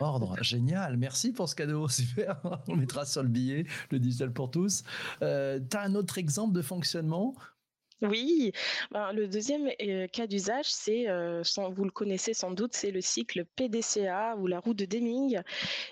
Ordre, 0.00 0.42
génial, 0.42 0.96
merci 0.96 1.32
pour 1.32 1.48
ce 1.48 1.54
cadeau, 1.54 1.88
super. 1.88 2.40
On 2.68 2.76
mettra 2.76 3.06
sur 3.06 3.22
le 3.22 3.28
billet, 3.28 3.64
le 3.90 3.98
digital 3.98 4.32
pour 4.32 4.50
tous. 4.50 4.82
Euh, 5.22 5.60
tu 5.70 5.76
as 5.76 5.82
un 5.82 5.94
autre 5.94 6.18
exemple 6.18 6.52
de 6.52 6.62
fonctionnement 6.62 7.34
oui, 8.08 8.52
ben, 8.90 9.12
le 9.12 9.28
deuxième 9.28 9.70
euh, 9.82 10.06
cas 10.08 10.26
d'usage, 10.26 10.66
c'est, 10.66 11.08
euh, 11.08 11.42
vous 11.70 11.84
le 11.84 11.90
connaissez 11.90 12.34
sans 12.34 12.50
doute, 12.50 12.74
c'est 12.74 12.90
le 12.90 13.00
cycle 13.00 13.44
PDCA 13.56 14.36
ou 14.36 14.46
la 14.46 14.60
roue 14.60 14.74
de 14.74 14.84
Deming. 14.84 15.40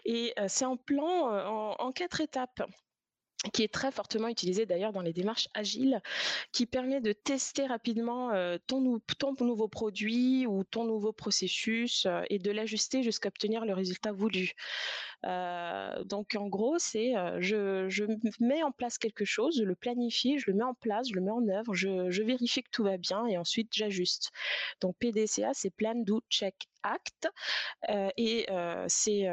Et 0.05 0.35
c'est 0.49 0.65
en 0.65 0.77
plan 0.77 1.77
en, 1.79 1.93
quatre 1.93 2.21
étapes 2.21 2.63
qui 3.53 3.63
est 3.65 3.73
très 3.73 3.91
fortement 3.91 4.29
utilisé 4.29 4.67
d'ailleurs 4.67 4.93
dans 4.93 5.03
les 5.03 5.13
démarches 5.13 5.49
agiles, 5.55 6.01
qui 6.53 6.67
permet 6.67 7.01
de 7.01 7.13
tester 7.13 7.67
rapidement 7.67 8.31
euh, 8.31 8.57
ton, 8.67 8.81
nouveau 9.41 9.69
produit 9.69 10.47
ou 10.47 10.63
ton 10.63 10.85
nouveau 10.85 11.13
processus 11.13 12.07
euh, 12.07 12.23
et 12.31 12.39
de 12.39 12.51
l'ajuster 12.51 13.03
jusqu'à 13.03 13.29
obtenir 13.29 13.65
le 13.65 13.75
résultat 13.75 14.13
voulu. 14.13 14.53
Euh, 15.25 16.05
donc 16.05 16.37
en 16.37 16.49
gros, 16.49 16.79
c'est 16.79 17.15
je, 17.41 18.07
mets 18.41 18.63
en 18.63 18.71
place 18.71 18.99
quelque 18.99 19.25
chose, 19.25 19.57
je 19.59 19.65
le 19.65 19.75
planifie, 19.75 20.39
je 20.39 20.51
le 20.51 20.57
mets 20.57 20.65
en 20.65 20.75
place, 20.75 21.09
je 21.09 21.15
le 21.15 21.21
mets 21.21 21.31
en 21.31 21.49
œuvre, 21.49 21.75
je, 21.75 22.23
vérifie 22.23 22.63
que 22.63 22.71
tout 22.71 22.85
va 22.85 22.97
bien 22.97 23.27
et 23.27 23.39
ensuite 23.39 23.71
j'ajuste. 23.73 24.31
Donc 24.81 24.97
PDCA, 24.99 25.51
c'est 25.53 25.71
Plan, 25.71 25.95
Do, 25.97 26.23
Check, 26.29 26.69
Act. 26.85 27.29
et 28.17 28.47
euh, 28.51 28.85
c'est 28.89 29.29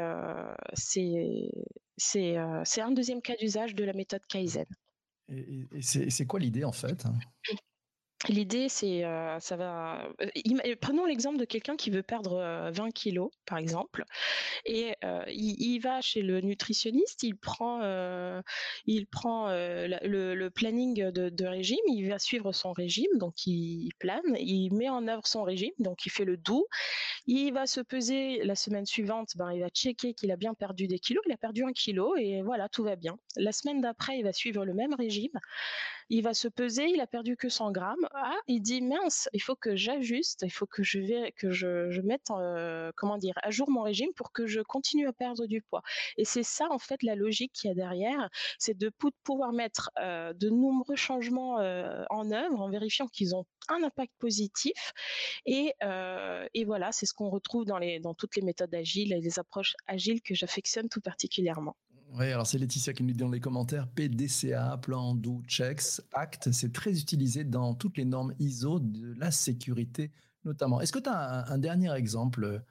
un 2.80 2.92
deuxième 2.92 3.22
cas 3.22 3.36
d'usage 3.36 3.74
de 3.74 3.84
la 3.84 3.92
méthode 3.92 4.24
Kaizen. 4.26 4.66
Et, 5.28 5.68
c'est 5.80 6.26
quoi 6.26 6.40
l'idée 6.40 6.64
en 6.64 6.72
fait? 6.72 7.04
L'idée, 8.28 8.68
c'est, 8.68 9.02
euh, 9.04 9.40
ça 9.40 9.56
va. 9.56 10.06
Euh, 10.20 10.76
prenons 10.78 11.06
l'exemple 11.06 11.38
de 11.38 11.46
quelqu'un 11.46 11.76
qui 11.76 11.88
veut 11.88 12.02
perdre 12.02 12.70
20 12.70 12.90
kilos, 12.90 13.30
par 13.46 13.56
exemple, 13.56 14.04
et 14.66 14.94
il, 15.28 15.78
va 15.78 16.02
chez 16.02 16.20
le 16.20 16.40
nutritionniste, 16.42 17.22
il 17.22 17.36
prend, 17.36 17.80
il 18.84 19.06
prend 19.06 19.48
le, 19.48 20.48
planning 20.48 21.10
de, 21.10 21.46
régime, 21.46 21.78
il 21.88 22.08
va 22.10 22.18
suivre 22.18 22.52
son 22.52 22.72
régime, 22.72 23.10
donc 23.16 23.46
il, 23.46 23.90
plane, 23.98 24.36
il 24.38 24.74
met 24.74 24.90
en 24.90 25.08
œuvre 25.08 25.26
son 25.26 25.42
régime, 25.42 25.72
donc 25.78 26.04
il 26.04 26.10
fait 26.10 26.26
le 26.26 26.36
doux, 26.36 26.66
il 27.26 27.52
va 27.52 27.66
se 27.66 27.80
peser 27.80 28.44
la 28.44 28.54
semaine 28.54 28.84
suivante, 28.84 29.30
ben, 29.36 29.50
il 29.52 29.60
va 29.60 29.70
checker 29.70 30.12
qu'il 30.12 30.30
a 30.30 30.36
bien 30.36 30.52
perdu 30.52 30.86
des 30.88 30.98
kilos, 30.98 31.22
il 31.26 31.32
a 31.32 31.38
perdu 31.38 31.64
un 31.64 31.72
kilo, 31.72 32.14
et 32.16 32.42
voilà, 32.42 32.68
tout 32.68 32.84
va 32.84 32.96
bien. 32.96 33.18
La 33.36 33.52
semaine 33.52 33.80
d'après, 33.80 34.18
il 34.18 34.24
va 34.24 34.32
suivre 34.34 34.66
le 34.66 34.74
même 34.74 34.94
régime 34.94 35.40
il 36.10 36.22
va 36.24 36.34
se 36.34 36.48
peser, 36.48 36.86
il 36.88 37.00
a 37.00 37.06
perdu 37.06 37.36
que 37.36 37.48
100 37.48 37.70
grammes. 37.70 38.08
Ah, 38.12 38.36
il 38.48 38.60
dit 38.60 38.82
mince, 38.82 39.28
il 39.32 39.40
faut 39.40 39.54
que 39.54 39.76
j'ajuste, 39.76 40.42
il 40.42 40.50
faut 40.50 40.66
que 40.66 40.82
je 40.82 40.98
vais, 40.98 41.32
que 41.32 41.52
je, 41.52 42.00
mette, 42.00 42.30
euh, 42.30 42.90
comment 42.96 43.16
dire, 43.16 43.34
à 43.42 43.50
jour 43.50 43.70
mon 43.70 43.82
régime 43.82 44.12
pour 44.16 44.32
que 44.32 44.46
je 44.46 44.60
continue 44.60 45.06
à 45.06 45.12
perdre 45.12 45.46
du 45.46 45.62
poids. 45.62 45.82
Et 46.16 46.24
c'est 46.24 46.42
ça 46.42 46.66
en 46.70 46.78
fait 46.78 47.02
la 47.04 47.14
logique 47.14 47.52
qu'il 47.52 47.68
y 47.68 47.70
a 47.70 47.74
derrière, 47.74 48.28
c'est 48.58 48.76
de 48.76 48.90
pouvoir 49.22 49.52
mettre 49.52 49.90
euh, 50.00 50.32
de 50.32 50.50
nombreux 50.50 50.96
changements 50.96 51.60
euh, 51.60 52.04
en 52.10 52.32
œuvre 52.32 52.60
en 52.60 52.70
vérifiant 52.70 53.06
qu'ils 53.06 53.36
ont 53.36 53.46
un 53.68 53.82
impact 53.84 54.12
positif. 54.18 54.92
Et, 55.46 55.74
et 56.54 56.64
voilà, 56.64 56.90
c'est 56.90 57.06
ce 57.06 57.14
qu'on 57.14 57.30
retrouve 57.30 57.64
dans, 57.64 57.78
les, 57.78 58.00
dans 58.00 58.14
toutes 58.14 58.34
les 58.34 58.42
méthodes 58.42 58.74
agiles 58.74 59.12
et 59.12 59.20
les 59.20 59.38
approches 59.38 59.74
agiles 59.86 60.20
que 60.22 60.34
j'affectionne 60.34 60.88
tout 60.88 61.00
particulièrement. 61.00 61.76
Oui, 62.12 62.26
alors 62.26 62.46
c'est 62.46 62.58
Laetitia 62.58 62.92
qui 62.92 63.02
nous 63.02 63.12
dit 63.12 63.18
dans 63.18 63.28
les 63.28 63.40
commentaires 63.40 63.86
PDCA, 63.88 64.78
plan 64.78 65.14
do 65.14 65.42
checks, 65.46 66.00
act, 66.12 66.50
c'est 66.52 66.72
très 66.72 66.98
utilisé 66.98 67.44
dans 67.44 67.74
toutes 67.74 67.96
les 67.96 68.04
normes 68.04 68.34
ISO 68.40 68.80
de 68.80 69.14
la 69.18 69.30
sécurité 69.30 70.10
notamment. 70.44 70.80
Est-ce 70.80 70.92
que 70.92 70.98
tu 70.98 71.08
as 71.08 71.50
un, 71.50 71.58
dernier 71.58 71.92
exemple 71.94 72.62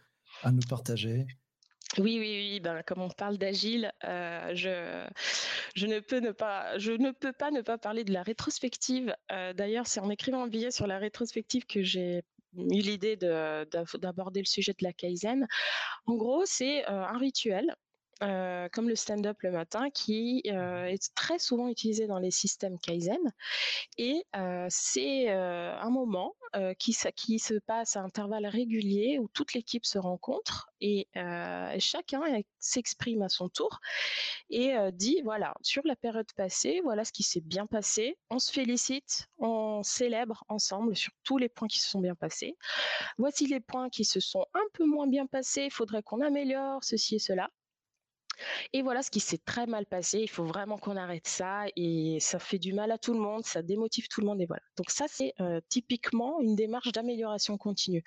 à 0.43 0.51
nous 0.51 0.61
partager? 0.67 1.27
Oui, 1.97 2.17
oui, 2.19 2.51
oui. 2.51 2.59
Ben, 2.59 2.83
comme 2.83 3.01
on 3.01 3.09
parle 3.09 3.37
d'agile, 3.37 3.91
euh, 4.03 4.51
je, 4.53 5.07
je, 5.75 5.87
ne 5.87 5.99
peux 5.99 6.19
ne 6.19 6.31
pas, 6.31 6.77
je 6.77 6.91
ne 6.91 7.11
peux 7.11 7.33
pas 7.33 7.51
ne 7.51 7.61
pas 7.61 7.77
parler 7.77 8.03
de 8.03 8.13
la 8.13 8.21
rétrospective. 8.21 9.15
Euh, 9.31 9.53
d'ailleurs, 9.53 9.87
c'est 9.87 9.99
en 9.99 10.09
écrivant 10.09 10.43
un 10.43 10.47
billet 10.47 10.71
sur 10.71 10.85
la 10.85 10.99
rétrospective 10.99 11.65
que 11.65 11.81
j'ai 11.81 12.23
eu 12.53 12.81
l'idée 12.81 13.15
d'aborder 13.15 14.41
le 14.41 14.45
sujet 14.45 14.73
de 14.73 14.83
la 14.83 14.93
Kaizen. 14.93 15.47
En 16.05 16.15
gros, 16.15 16.43
c'est 16.45 16.87
euh, 16.89 17.05
un 17.05 17.17
rituel 17.17 17.75
euh, 18.21 18.67
comme 18.73 18.89
le 18.89 18.95
stand-up 18.95 19.37
le 19.43 19.51
matin, 19.51 19.89
qui 19.89 20.43
euh, 20.47 20.83
est 20.85 21.15
très 21.15 21.39
souvent 21.39 21.69
utilisé 21.69 22.05
dans 22.05 22.19
les 22.19 22.31
systèmes 22.31 22.77
Kaizen. 22.77 23.17
Et 23.97 24.25
euh, 24.35 24.67
c'est 24.69 25.29
un 25.29 25.89
moment 25.89 26.35
qui, 26.79 26.95
qui, 27.15 27.39
se 27.39 27.53
passe 27.53 27.95
à 27.95 28.01
intervalles 28.01 28.47
réguliers 28.47 29.19
où 29.19 29.27
toute 29.29 29.53
l'équipe 29.53 29.85
se 29.85 29.99
rencontre 29.99 30.69
et 30.81 31.07
chacun 31.79 32.21
s'exprime 32.59 33.21
à 33.21 33.29
son 33.29 33.49
tour 33.49 33.79
et 34.49 34.73
dit, 34.93 35.21
voilà, 35.23 35.53
sur 35.61 35.83
la 35.85 35.95
période 35.95 36.31
passée, 36.33 36.81
voilà 36.83 37.05
ce 37.05 37.11
qui 37.11 37.23
s'est 37.23 37.41
bien 37.41 37.67
passé, 37.67 38.17
on 38.29 38.39
se 38.39 38.51
félicite, 38.51 39.27
on 39.37 39.83
célèbre 39.83 40.43
ensemble 40.49 40.95
sur 40.95 41.11
tous 41.23 41.37
les 41.37 41.49
points 41.49 41.67
qui 41.67 41.79
se 41.79 41.89
sont 41.89 42.01
bien 42.01 42.15
passés. 42.15 42.57
Voici 43.17 43.45
les 43.45 43.59
points 43.59 43.89
qui 43.89 44.05
se 44.05 44.19
sont 44.19 44.45
un 44.53 44.65
peu 44.73 44.85
moins 44.85 45.07
bien 45.07 45.27
passés, 45.27 45.65
il 45.65 45.71
faudrait 45.71 46.03
qu'on 46.03 46.21
améliore 46.21 46.83
ceci 46.83 47.15
et 47.15 47.19
cela. 47.19 47.49
Et 48.73 48.81
voilà 48.81 49.01
ce 49.01 49.11
qui 49.11 49.19
s'est 49.19 49.37
très 49.37 49.65
mal 49.65 49.85
passé. 49.85 50.19
Il 50.19 50.29
faut 50.29 50.43
vraiment 50.43 50.77
qu'on 50.77 50.95
arrête 50.95 51.27
ça 51.27 51.65
et 51.75 52.17
ça 52.19 52.39
fait 52.39 52.59
du 52.59 52.73
mal 52.73 52.91
à 52.91 52.97
tout 52.97 53.13
le 53.13 53.19
monde, 53.19 53.45
ça 53.45 53.61
démotive 53.61 54.07
tout 54.07 54.21
le 54.21 54.27
monde 54.27 54.41
et 54.41 54.45
voilà. 54.45 54.63
Donc 54.77 54.89
ça 54.89 55.05
c'est 55.07 55.33
euh, 55.39 55.59
typiquement 55.69 56.39
une 56.39 56.55
démarche 56.55 56.91
d'amélioration 56.91 57.57
continue. 57.57 58.03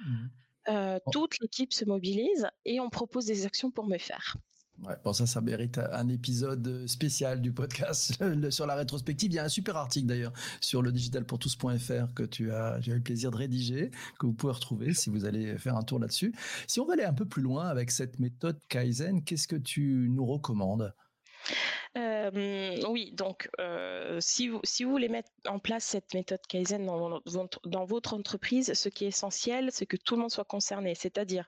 Mmh. 0.00 0.26
Euh, 0.68 0.98
toute 1.12 1.38
l'équipe 1.40 1.72
se 1.72 1.84
mobilise 1.84 2.48
et 2.64 2.80
on 2.80 2.88
propose 2.88 3.26
des 3.26 3.44
actions 3.46 3.70
pour 3.70 3.86
me 3.86 3.98
faire. 3.98 4.36
Ouais, 4.82 4.96
bon, 5.04 5.12
ça, 5.12 5.26
ça 5.26 5.40
mérite 5.40 5.78
un 5.78 6.08
épisode 6.08 6.86
spécial 6.86 7.40
du 7.40 7.52
podcast 7.52 8.18
sur 8.50 8.66
la 8.66 8.74
rétrospective. 8.74 9.30
Il 9.30 9.36
y 9.36 9.38
a 9.38 9.44
un 9.44 9.48
super 9.48 9.76
article 9.76 10.06
d'ailleurs 10.06 10.32
sur 10.60 10.82
le 10.82 10.90
digitalpourtous.fr 10.90 12.12
que 12.14 12.24
tu 12.24 12.50
as, 12.52 12.80
eu 12.86 12.94
le 12.94 13.00
plaisir 13.00 13.30
de 13.30 13.36
rédiger, 13.36 13.92
que 14.18 14.26
vous 14.26 14.32
pouvez 14.32 14.52
retrouver 14.52 14.92
si 14.92 15.10
vous 15.10 15.24
allez 15.26 15.56
faire 15.58 15.76
un 15.76 15.82
tour 15.82 16.00
là-dessus. 16.00 16.34
Si 16.66 16.80
on 16.80 16.86
va 16.86 16.94
aller 16.94 17.04
un 17.04 17.12
peu 17.12 17.24
plus 17.24 17.42
loin 17.42 17.68
avec 17.68 17.90
cette 17.90 18.18
méthode 18.18 18.58
Kaizen, 18.68 19.22
qu'est-ce 19.22 19.46
que 19.46 19.56
tu 19.56 20.08
nous 20.10 20.26
recommandes? 20.26 20.92
Oui, 21.96 23.12
donc 23.12 23.48
si, 24.20 24.48
vous, 24.48 24.60
si 24.64 24.84
vous 24.84 24.90
voulez 24.90 25.08
mettre 25.08 25.30
en 25.46 25.58
place 25.58 25.84
cette 25.84 26.12
méthode 26.14 26.40
Kaizen 26.48 26.86
dans, 26.86 27.20
dans 27.64 27.84
votre 27.84 28.14
entreprise, 28.14 28.72
ce 28.74 28.88
qui 28.88 29.04
est 29.04 29.08
essentiel, 29.08 29.70
c'est 29.72 29.86
que 29.86 29.96
tout 29.96 30.16
le 30.16 30.22
monde 30.22 30.30
soit 30.30 30.44
concerné. 30.44 30.94
C'est-à-dire, 30.94 31.46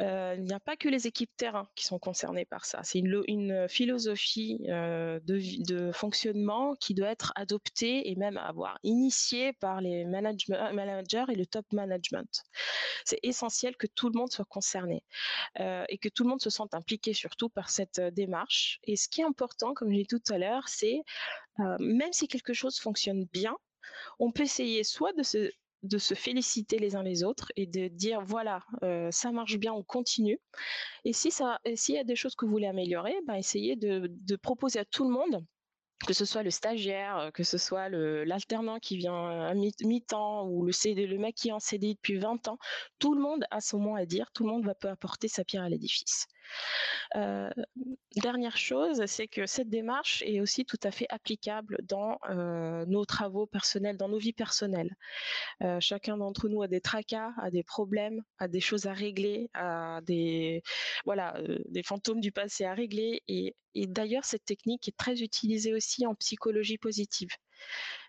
il 0.00 0.42
n'y 0.42 0.52
a 0.52 0.60
pas 0.60 0.76
que 0.76 0.88
les 0.88 1.06
équipes 1.06 1.30
terrain 1.36 1.68
qui 1.74 1.84
sont 1.84 1.98
concernées 1.98 2.44
par 2.44 2.64
ça. 2.64 2.80
C'est 2.82 2.98
une, 2.98 3.22
une, 3.26 3.66
philosophie 3.68 4.58
de, 4.66 5.20
de, 5.64 5.92
fonctionnement 5.92 6.74
qui 6.76 6.94
doit 6.94 7.08
être 7.08 7.32
adoptée 7.36 8.10
et 8.10 8.16
même 8.16 8.36
avoir 8.36 8.78
initiée 8.82 9.52
par 9.54 9.80
les 9.80 10.04
managers 10.04 11.24
et 11.28 11.34
le 11.34 11.46
top 11.46 11.66
management. 11.72 12.44
C'est 13.04 13.20
essentiel 13.22 13.76
que 13.76 13.86
tout 13.86 14.08
le 14.10 14.18
monde 14.18 14.30
soit 14.30 14.44
concerné 14.44 15.02
et 15.58 15.98
que 15.98 16.08
tout 16.08 16.24
le 16.24 16.30
monde 16.30 16.40
se 16.40 16.50
sente 16.50 16.74
impliqué 16.74 17.14
surtout 17.14 17.48
par 17.48 17.70
cette 17.70 18.00
démarche. 18.00 18.80
Et 18.84 18.96
ce 18.96 19.08
qui 19.08 19.20
est 19.20 19.24
important 19.24 19.55
comme 19.74 19.90
j'ai 19.90 20.02
dit 20.02 20.06
tout 20.06 20.22
à 20.32 20.38
l'heure, 20.38 20.68
c'est 20.68 21.02
même 21.58 22.12
si 22.12 22.28
quelque 22.28 22.52
chose 22.52 22.78
fonctionne 22.78 23.24
bien, 23.32 23.56
on 24.18 24.32
peut 24.32 24.42
essayer 24.42 24.84
soit 24.84 25.12
de 25.12 25.22
se 25.22 25.50
de 25.82 25.98
se 25.98 26.14
féliciter 26.14 26.78
les 26.78 26.96
uns 26.96 27.02
les 27.02 27.22
autres 27.22 27.52
et 27.54 27.66
de 27.66 27.88
dire 27.88 28.20
voilà 28.22 28.60
ça 29.10 29.32
marche 29.32 29.56
bien 29.58 29.72
on 29.72 29.82
continue. 29.82 30.38
Et 31.04 31.12
si 31.12 31.30
ça 31.30 31.60
s'il 31.74 31.94
y 31.94 31.98
a 31.98 32.04
des 32.04 32.16
choses 32.16 32.34
que 32.34 32.44
vous 32.44 32.50
voulez 32.50 32.66
améliorer 32.66 33.14
ben 33.26 33.34
essayez 33.34 33.76
de, 33.76 34.08
de 34.10 34.36
proposer 34.36 34.80
à 34.80 34.84
tout 34.84 35.04
le 35.04 35.10
monde 35.10 35.44
que 36.04 36.12
ce 36.12 36.24
soit 36.24 36.42
le 36.42 36.50
stagiaire, 36.50 37.30
que 37.32 37.42
ce 37.42 37.58
soit 37.58 37.88
l'alternant 37.88 38.78
qui 38.78 38.96
vient 38.96 39.48
à 39.48 39.54
mi-temps 39.54 40.46
ou 40.46 40.64
le, 40.64 40.72
CD, 40.72 41.06
le 41.06 41.18
mec 41.18 41.34
qui 41.34 41.48
est 41.48 41.52
en 41.52 41.60
CDI 41.60 41.94
depuis 41.94 42.18
20 42.18 42.48
ans, 42.48 42.58
tout 42.98 43.14
le 43.14 43.20
monde 43.20 43.44
a 43.50 43.60
son 43.60 43.78
mot 43.78 43.96
à 43.96 44.04
dire, 44.04 44.30
tout 44.32 44.44
le 44.44 44.50
monde 44.50 44.66
va 44.66 44.74
peut 44.74 44.88
apporter 44.88 45.28
sa 45.28 45.44
pierre 45.44 45.62
à 45.62 45.68
l'édifice. 45.68 46.26
Euh, 47.16 47.50
dernière 48.16 48.56
chose, 48.56 49.04
c'est 49.06 49.28
que 49.28 49.46
cette 49.46 49.68
démarche 49.68 50.22
est 50.26 50.40
aussi 50.40 50.64
tout 50.64 50.78
à 50.82 50.90
fait 50.90 51.06
applicable 51.08 51.78
dans 51.82 52.18
euh, 52.28 52.84
nos 52.86 53.04
travaux 53.04 53.46
personnels, 53.46 53.96
dans 53.96 54.08
nos 54.08 54.18
vies 54.18 54.32
personnelles. 54.32 54.94
Euh, 55.62 55.78
chacun 55.80 56.16
d'entre 56.16 56.48
nous 56.48 56.62
a 56.62 56.68
des 56.68 56.80
tracas, 56.80 57.32
a 57.40 57.50
des 57.50 57.62
problèmes, 57.62 58.22
a 58.38 58.48
des 58.48 58.60
choses 58.60 58.86
à 58.86 58.92
régler, 58.92 59.50
a 59.54 60.00
des 60.02 60.62
voilà, 61.04 61.40
des 61.68 61.82
fantômes 61.82 62.20
du 62.20 62.32
passé 62.32 62.64
à 62.64 62.74
régler. 62.74 63.22
Et, 63.28 63.54
et 63.76 63.86
d'ailleurs, 63.86 64.24
cette 64.24 64.44
technique 64.44 64.88
est 64.88 64.96
très 64.96 65.22
utilisée 65.22 65.74
aussi 65.74 66.06
en 66.06 66.14
psychologie 66.14 66.78
positive. 66.78 67.30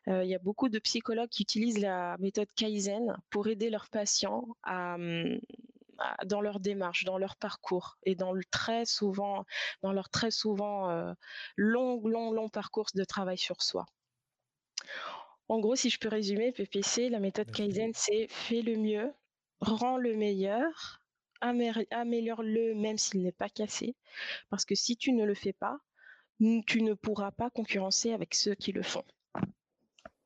Il 0.07 0.25
y 0.25 0.35
a 0.35 0.39
beaucoup 0.39 0.69
de 0.69 0.79
psychologues 0.79 1.29
qui 1.29 1.43
utilisent 1.43 1.79
la 1.79 2.15
méthode 2.19 2.47
Kaizen 2.55 3.17
pour 3.29 3.47
aider 3.47 3.69
leurs 3.69 3.89
patients 3.89 4.47
à, 4.63 4.95
hum, 4.95 5.37
dans 6.25 6.41
leur 6.41 6.59
démarche, 6.59 7.03
dans 7.03 7.17
leur 7.17 7.35
parcours 7.35 7.97
et 8.03 8.15
dans 8.15 8.31
le 8.31 8.43
très 8.45 8.85
souvent, 8.85 9.45
dans 9.81 9.91
leur 9.91 10.09
très 10.09 10.31
souvent 10.31 10.89
euh, 10.89 11.13
long, 11.55 12.01
long, 12.07 12.31
long 12.31 12.49
parcours 12.49 12.87
de 12.93 13.03
travail 13.03 13.37
sur 13.37 13.61
soi. 13.61 13.85
En 15.49 15.59
gros, 15.59 15.75
si 15.75 15.89
je 15.89 15.99
peux 15.99 16.09
résumer, 16.09 16.51
PPC, 16.51 17.09
la 17.09 17.19
méthode 17.19 17.51
Kaizen, 17.51 17.91
c'est 17.93 18.27
fais 18.29 18.61
le 18.61 18.77
mieux, 18.77 19.13
rends 19.61 19.97
le 19.97 20.15
meilleur, 20.15 21.01
améliore-le 21.41 22.75
même 22.75 22.97
s'il 22.97 23.21
n'est 23.21 23.31
pas 23.31 23.49
cassé, 23.49 23.95
parce 24.49 24.65
que 24.65 24.75
si 24.75 24.97
tu 24.97 25.13
ne 25.13 25.25
le 25.25 25.33
fais 25.33 25.53
pas, 25.53 25.79
tu 26.65 26.81
ne 26.81 26.93
pourras 26.93 27.31
pas 27.31 27.49
concurrencer 27.49 28.11
avec 28.11 28.35
ceux 28.35 28.55
qui 28.55 28.71
le 28.71 28.83
font. 28.83 29.03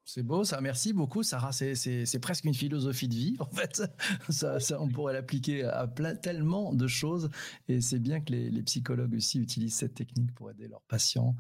C'est 0.04 0.24
beau, 0.24 0.44
ça. 0.44 0.60
Merci 0.60 0.92
beaucoup, 0.94 1.24
Sarah. 1.24 1.52
C'est 1.54 2.20
presque 2.20 2.44
une 2.44 2.54
philosophie 2.54 3.08
de 3.08 3.14
vie, 3.14 3.38
en 3.40 3.50
fait. 3.50 3.82
Ça, 4.30 4.60
on 4.80 4.90
pourrait 4.90 5.14
l'appliquer 5.14 5.64
à 5.64 5.88
plein, 5.88 6.16
tellement 6.16 6.74
de 6.74 6.88
choses. 6.88 7.30
Et 7.68 7.80
c'est 7.82 8.00
bien 8.00 8.20
que 8.20 8.34
les, 8.34 8.64
psychologues 8.64 9.14
aussi 9.14 9.40
utilisent 9.40 9.76
cette 9.76 9.94
technique 9.94 10.34
pour 10.34 10.52
aider 10.52 10.68
leurs 10.68 10.82
patients 10.84 11.36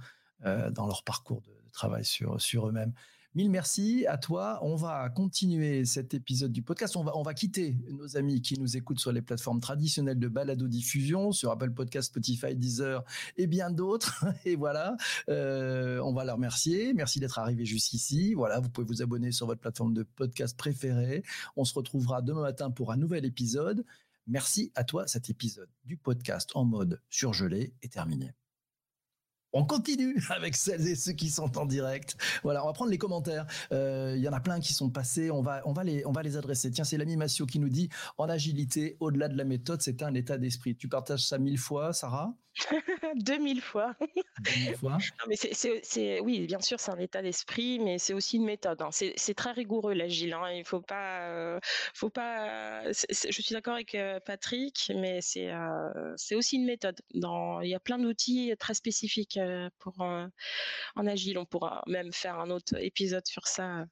euh, 0.46 0.72
dans 0.72 0.88
leur 0.88 1.04
parcours 1.04 1.42
de, 1.42 1.52
travail 1.74 2.06
sur, 2.06 2.40
sur 2.40 2.68
eux-mêmes. 2.68 2.94
Mille 3.34 3.50
merci 3.50 4.06
à 4.08 4.18
toi. 4.18 4.60
On 4.62 4.76
va 4.76 5.10
continuer 5.10 5.86
cet 5.86 6.14
épisode 6.14 6.52
du 6.52 6.62
podcast. 6.62 6.98
On 6.98 7.24
va, 7.24 7.34
quitter 7.34 7.78
nos 7.90 8.18
amis 8.18 8.42
qui 8.42 8.60
nous 8.60 8.76
écoutent 8.76 9.00
sur 9.00 9.14
les 9.14 9.22
plateformes 9.22 9.62
traditionnelles 9.62 10.20
de 10.20 10.28
balado 10.28 10.68
diffusion, 10.68 11.32
sur 11.32 11.50
Apple 11.50 11.72
Podcast, 11.72 12.10
Spotify, 12.10 12.58
Deezer 12.58 13.06
et 13.38 13.48
bien 13.48 13.72
d'autres. 13.72 14.26
Et 14.46 14.58
voilà, 14.58 14.98
euh, 15.30 16.00
on 16.00 16.12
va 16.12 16.26
leur 16.26 16.36
remercier. 16.36 16.94
Merci 16.94 17.22
d'être 17.22 17.40
arrivé 17.40 17.66
jusqu'ici. 17.66 18.34
Voilà, 18.34 18.60
vous 18.60 18.70
pouvez 18.70 18.86
vous 18.86 19.02
abonner 19.02 19.32
sur 19.32 19.48
votre 19.48 19.62
plateforme 19.62 19.94
de 19.94 20.04
podcast 20.04 20.58
préférée. 20.58 21.24
On 21.56 21.64
se 21.64 21.74
retrouvera 21.74 22.22
demain 22.22 22.42
matin 22.42 22.70
pour 22.70 22.92
un 22.92 22.98
nouvel 22.98 23.24
épisode. 23.24 23.86
Merci 24.28 24.74
à 24.76 24.84
toi. 24.84 25.08
Cet 25.08 25.30
épisode 25.30 25.70
du 25.86 25.96
podcast 25.96 26.52
en 26.54 26.66
mode 26.66 27.02
surgelé 27.10 27.74
est 27.82 27.94
terminé 27.94 28.34
on 29.54 29.66
continue 29.66 30.16
avec 30.30 30.56
celles 30.56 30.88
et 30.88 30.96
ceux 30.96 31.14
qui 31.14 31.30
sont 31.30 31.58
en 31.58 31.66
direct. 31.66 32.18
Voilà, 32.44 32.64
on 32.64 32.68
va 32.68 32.74
prendre 32.74 32.92
les 32.92 32.98
commentaires. 32.98 33.46
Euh, 33.72 34.14
il 34.16 34.24
y 34.24 34.28
en 34.28 34.34
a 34.34 34.40
plein 34.40 34.60
qui 34.60 34.74
sont 34.74 34.90
passés. 34.90 35.32
On 35.32 35.42
va, 35.42 35.62
on 35.66 35.74
va 35.74 35.84
les, 35.84 36.06
on 36.06 36.12
va 36.12 36.24
les 36.24 36.38
adresser. 36.38 36.72
Tiens, 36.72 36.84
c'est 36.84 36.98
l'ami 36.98 37.18
Massio 37.18 37.46
qui 37.46 37.60
nous 37.60 37.70
dit 37.70 37.90
en 38.18 38.30
agilité, 38.30 38.98
au-delà 39.00 39.28
de 39.28 39.38
la 39.38 39.44
méthode, 39.44 39.82
c'est 39.82 40.04
un 40.04 40.14
état 40.14 40.38
d'esprit. 40.38 40.76
Tu 40.76 40.88
partages 40.88 41.26
ça 41.26 41.38
mille 41.38 41.58
fois, 41.58 41.94
Sarah 41.94 42.34
2000 43.16 43.62
fois. 43.62 43.96
2000 44.40 44.76
fois. 44.76 44.98
mais 45.28 45.36
c'est, 45.36 46.20
oui, 46.20 46.46
bien 46.48 46.60
sûr, 46.60 46.80
c'est 46.80 46.92
un 46.92 47.00
état 47.00 47.22
d'esprit, 47.22 47.80
mais 47.80 47.98
c'est 47.98 48.14
aussi 48.14 48.38
une 48.38 48.46
méthode. 48.46 48.82
Hein. 48.82 48.90
C'est, 48.92 49.34
très 49.34 49.52
rigoureux 49.52 49.94
l'agile. 49.94 50.34
Hein. 50.34 50.52
Il 50.52 50.66
faut 50.66 50.82
pas, 50.82 51.30
euh, 51.30 51.60
faut 51.94 52.10
pas. 52.10 52.92
je 52.92 53.42
suis 53.42 53.54
d'accord 53.54 53.76
avec 53.76 53.96
euh, 53.96 54.20
Patrick, 54.20 54.92
mais 54.96 55.22
c'est, 55.22 55.50
c'est 56.18 56.36
aussi 56.36 56.58
une 56.58 56.66
méthode. 56.66 57.00
Dans, 57.14 57.62
il 57.62 57.70
y 57.70 57.76
a 57.76 57.80
plein 57.80 57.98
d'outils 57.98 58.54
très 58.60 58.74
spécifiques 58.74 59.40
pour 59.80 60.00
en 60.02 61.08
agile. 61.08 61.38
On 61.38 61.46
pourra 61.46 61.84
même 61.88 62.14
faire 62.14 62.40
un 62.40 62.50
autre 62.50 62.76
épisode 62.80 63.26
sur 63.26 63.48
ça 63.48 63.86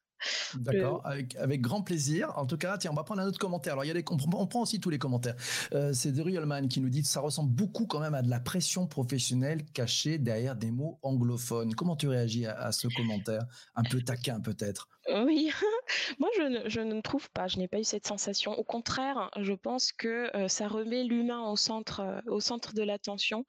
D'accord, 0.56 1.02
avec, 1.06 1.62
grand 1.62 1.82
plaisir. 1.82 2.34
En 2.38 2.46
tout 2.46 2.58
cas, 2.58 2.78
tiens, 2.78 2.92
on 2.92 2.96
va 2.96 3.04
prendre 3.04 3.22
un 3.22 3.28
autre 3.28 3.40
commentaire. 3.40 3.74
Alors, 3.74 3.86
il 3.86 3.96
y 3.96 3.98
a 3.98 4.04
on, 4.10 4.48
prend 4.48 4.62
aussi 4.62 4.80
tous 4.80 4.90
les 4.90 5.00
commentaires. 5.00 5.36
Euh, 5.74 5.94
c'est 5.94 6.14
The 6.14 6.20
Realman 6.20 6.68
qui 6.68 6.82
nous 6.82 6.90
dit 6.90 7.02
que 7.02 7.08
ça 7.08 7.22
ressemble 7.22 7.52
beaucoup 7.52 7.86
quand 7.86 8.00
même 8.00 8.14
à 8.14 8.22
de 8.22 8.30
la 8.30 8.40
pression 8.40 8.88
professionnelle 8.88 9.64
cachée 9.74 10.18
derrière 10.18 10.56
des 10.56 10.72
mots 10.72 11.00
anglophones. 11.04 11.74
Comment 11.76 11.96
tu 11.96 12.08
réagis 12.08 12.46
à 12.46 12.72
ce 12.72 12.88
commentaire? 12.88 13.46
Un 13.76 13.84
peu 13.84 14.02
taquin 14.02 14.40
peut-être 14.42 14.90
oui, 15.26 15.52
moi 16.20 16.30
je 16.38 16.80
ne, 16.82 17.02
trouve 17.02 17.30
pas, 17.32 17.48
je 17.48 17.58
n'ai 17.58 17.68
pas 17.68 17.80
eu 17.80 17.84
cette 17.84 18.08
sensation. 18.08 18.54
Au 18.54 18.64
contraire, 18.64 19.30
je 19.38 19.54
pense 19.54 19.92
que 19.92 20.30
ça 20.48 20.68
remet 20.68 21.04
l'humain 21.04 21.50
au 21.50 21.56
centre, 21.56 22.22
au 22.28 22.40
centre 22.40 22.74
de 22.74 22.84
l'attention. 22.84 23.46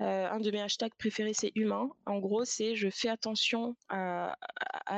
Un 0.00 0.40
de 0.40 0.50
mes 0.50 0.60
hashtags 0.60 0.94
préférés, 0.98 1.34
c'est 1.34 1.52
humain. 1.54 1.88
En 2.06 2.18
gros, 2.18 2.44
c'est 2.44 2.74
je 2.74 2.88
fais 2.90 3.08
attention 3.08 3.76
à, 3.88 4.36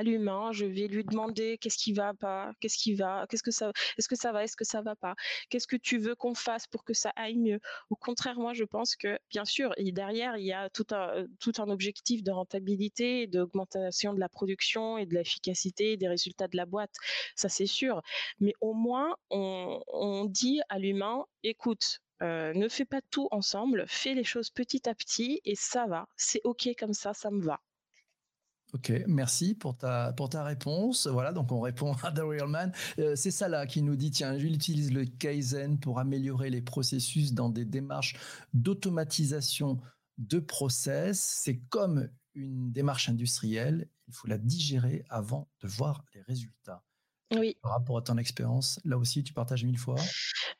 l'humain, 0.02 0.52
je 0.52 0.66
vais 0.66 0.86
lui 0.86 1.04
demander 1.04 1.58
qu'est-ce 1.58 1.78
qui 1.78 1.92
va 1.92 2.14
pas, 2.14 2.52
qu'est-ce 2.60 2.78
qui 2.78 2.94
va, 2.94 3.26
qu'est-ce 3.28 3.42
que 3.42 3.50
ça, 3.50 3.72
est-ce 3.96 4.08
que 4.08 4.16
ça 4.16 4.32
va, 4.32 4.44
est-ce 4.44 4.56
que 4.56 4.64
ça 4.64 4.82
va 4.82 4.94
pas, 4.96 5.14
qu'est-ce 5.48 5.66
que 5.66 5.76
tu 5.76 5.98
veux 5.98 6.14
qu'on 6.14 6.34
fasse 6.34 6.66
pour 6.66 6.84
que 6.84 6.94
ça 6.94 7.12
aille 7.16 7.38
mieux. 7.38 7.60
Au 7.90 7.96
contraire, 7.96 8.38
moi 8.38 8.54
je 8.54 8.64
pense 8.64 8.96
que, 8.96 9.18
bien 9.30 9.44
sûr, 9.44 9.74
derrière, 9.78 10.36
il 10.36 10.46
y 10.46 10.52
a 10.52 10.68
tout 10.70 10.86
un 10.92 11.70
objectif 11.70 12.22
de 12.22 12.30
rentabilité, 12.30 13.26
d'augmentation 13.26 14.14
de 14.14 14.20
la 14.20 14.28
production 14.28 14.98
et 14.98 15.06
de 15.06 15.14
l'efficacité 15.14 15.97
des 15.98 16.08
résultats 16.08 16.48
de 16.48 16.56
la 16.56 16.66
boîte, 16.66 16.94
ça 17.36 17.48
c'est 17.48 17.66
sûr. 17.66 18.02
Mais 18.40 18.54
au 18.60 18.74
moins, 18.74 19.16
on, 19.30 20.24
dit 20.26 20.60
à 20.68 20.78
l'humain, 20.78 21.24
écoute, 21.42 22.00
euh, 22.22 22.52
ne 22.54 22.68
fais 22.68 22.84
pas 22.84 23.00
tout 23.10 23.28
ensemble, 23.30 23.84
fais 23.86 24.14
les 24.14 24.24
choses 24.24 24.50
petit 24.50 24.88
à 24.88 24.94
petit 24.94 25.40
et 25.44 25.54
ça 25.54 25.86
va, 25.86 26.08
c'est 26.16 26.40
ok 26.44 26.70
comme 26.78 26.94
ça, 26.94 27.14
ça 27.14 27.30
me 27.30 27.42
va. 27.42 27.60
Ok, 28.74 28.92
merci 29.06 29.54
pour 29.54 29.78
ta, 29.78 30.12
pour 30.12 30.28
ta 30.28 30.44
réponse. 30.44 31.06
Voilà, 31.06 31.32
donc 31.32 31.50
on 31.52 31.60
répond 31.60 31.92
à 32.02 32.12
The 32.12 32.20
Real 32.20 32.48
Man. 32.48 32.72
Euh, 32.98 33.16
c'est 33.16 33.30
ça 33.30 33.48
là 33.48 33.66
qui 33.66 33.80
nous 33.80 33.96
dit, 33.96 34.10
tiens, 34.10 34.36
j'utilise 34.38 34.92
le 34.92 35.06
Kaizen 35.06 35.78
pour 35.80 35.98
améliorer 35.98 36.50
les 36.50 36.60
processus 36.60 37.32
dans 37.32 37.48
des 37.48 37.64
démarches 37.64 38.16
d'automatisation 38.52 39.80
de 40.18 40.38
process. 40.38 41.18
C'est 41.18 41.60
comme 41.70 42.10
une 42.42 42.72
démarche 42.72 43.08
industrielle 43.08 43.88
il 44.08 44.14
faut 44.14 44.26
la 44.26 44.38
digérer 44.38 45.04
avant 45.10 45.48
de 45.62 45.68
voir 45.68 46.04
les 46.14 46.22
résultats. 46.22 46.82
Oui. 47.36 47.58
Par 47.62 47.72
rapport 47.72 47.98
à 47.98 48.02
ton 48.02 48.16
expérience, 48.16 48.80
là 48.86 48.96
aussi, 48.96 49.22
tu 49.22 49.34
partages 49.34 49.62
mille 49.62 49.76
fois? 49.76 49.96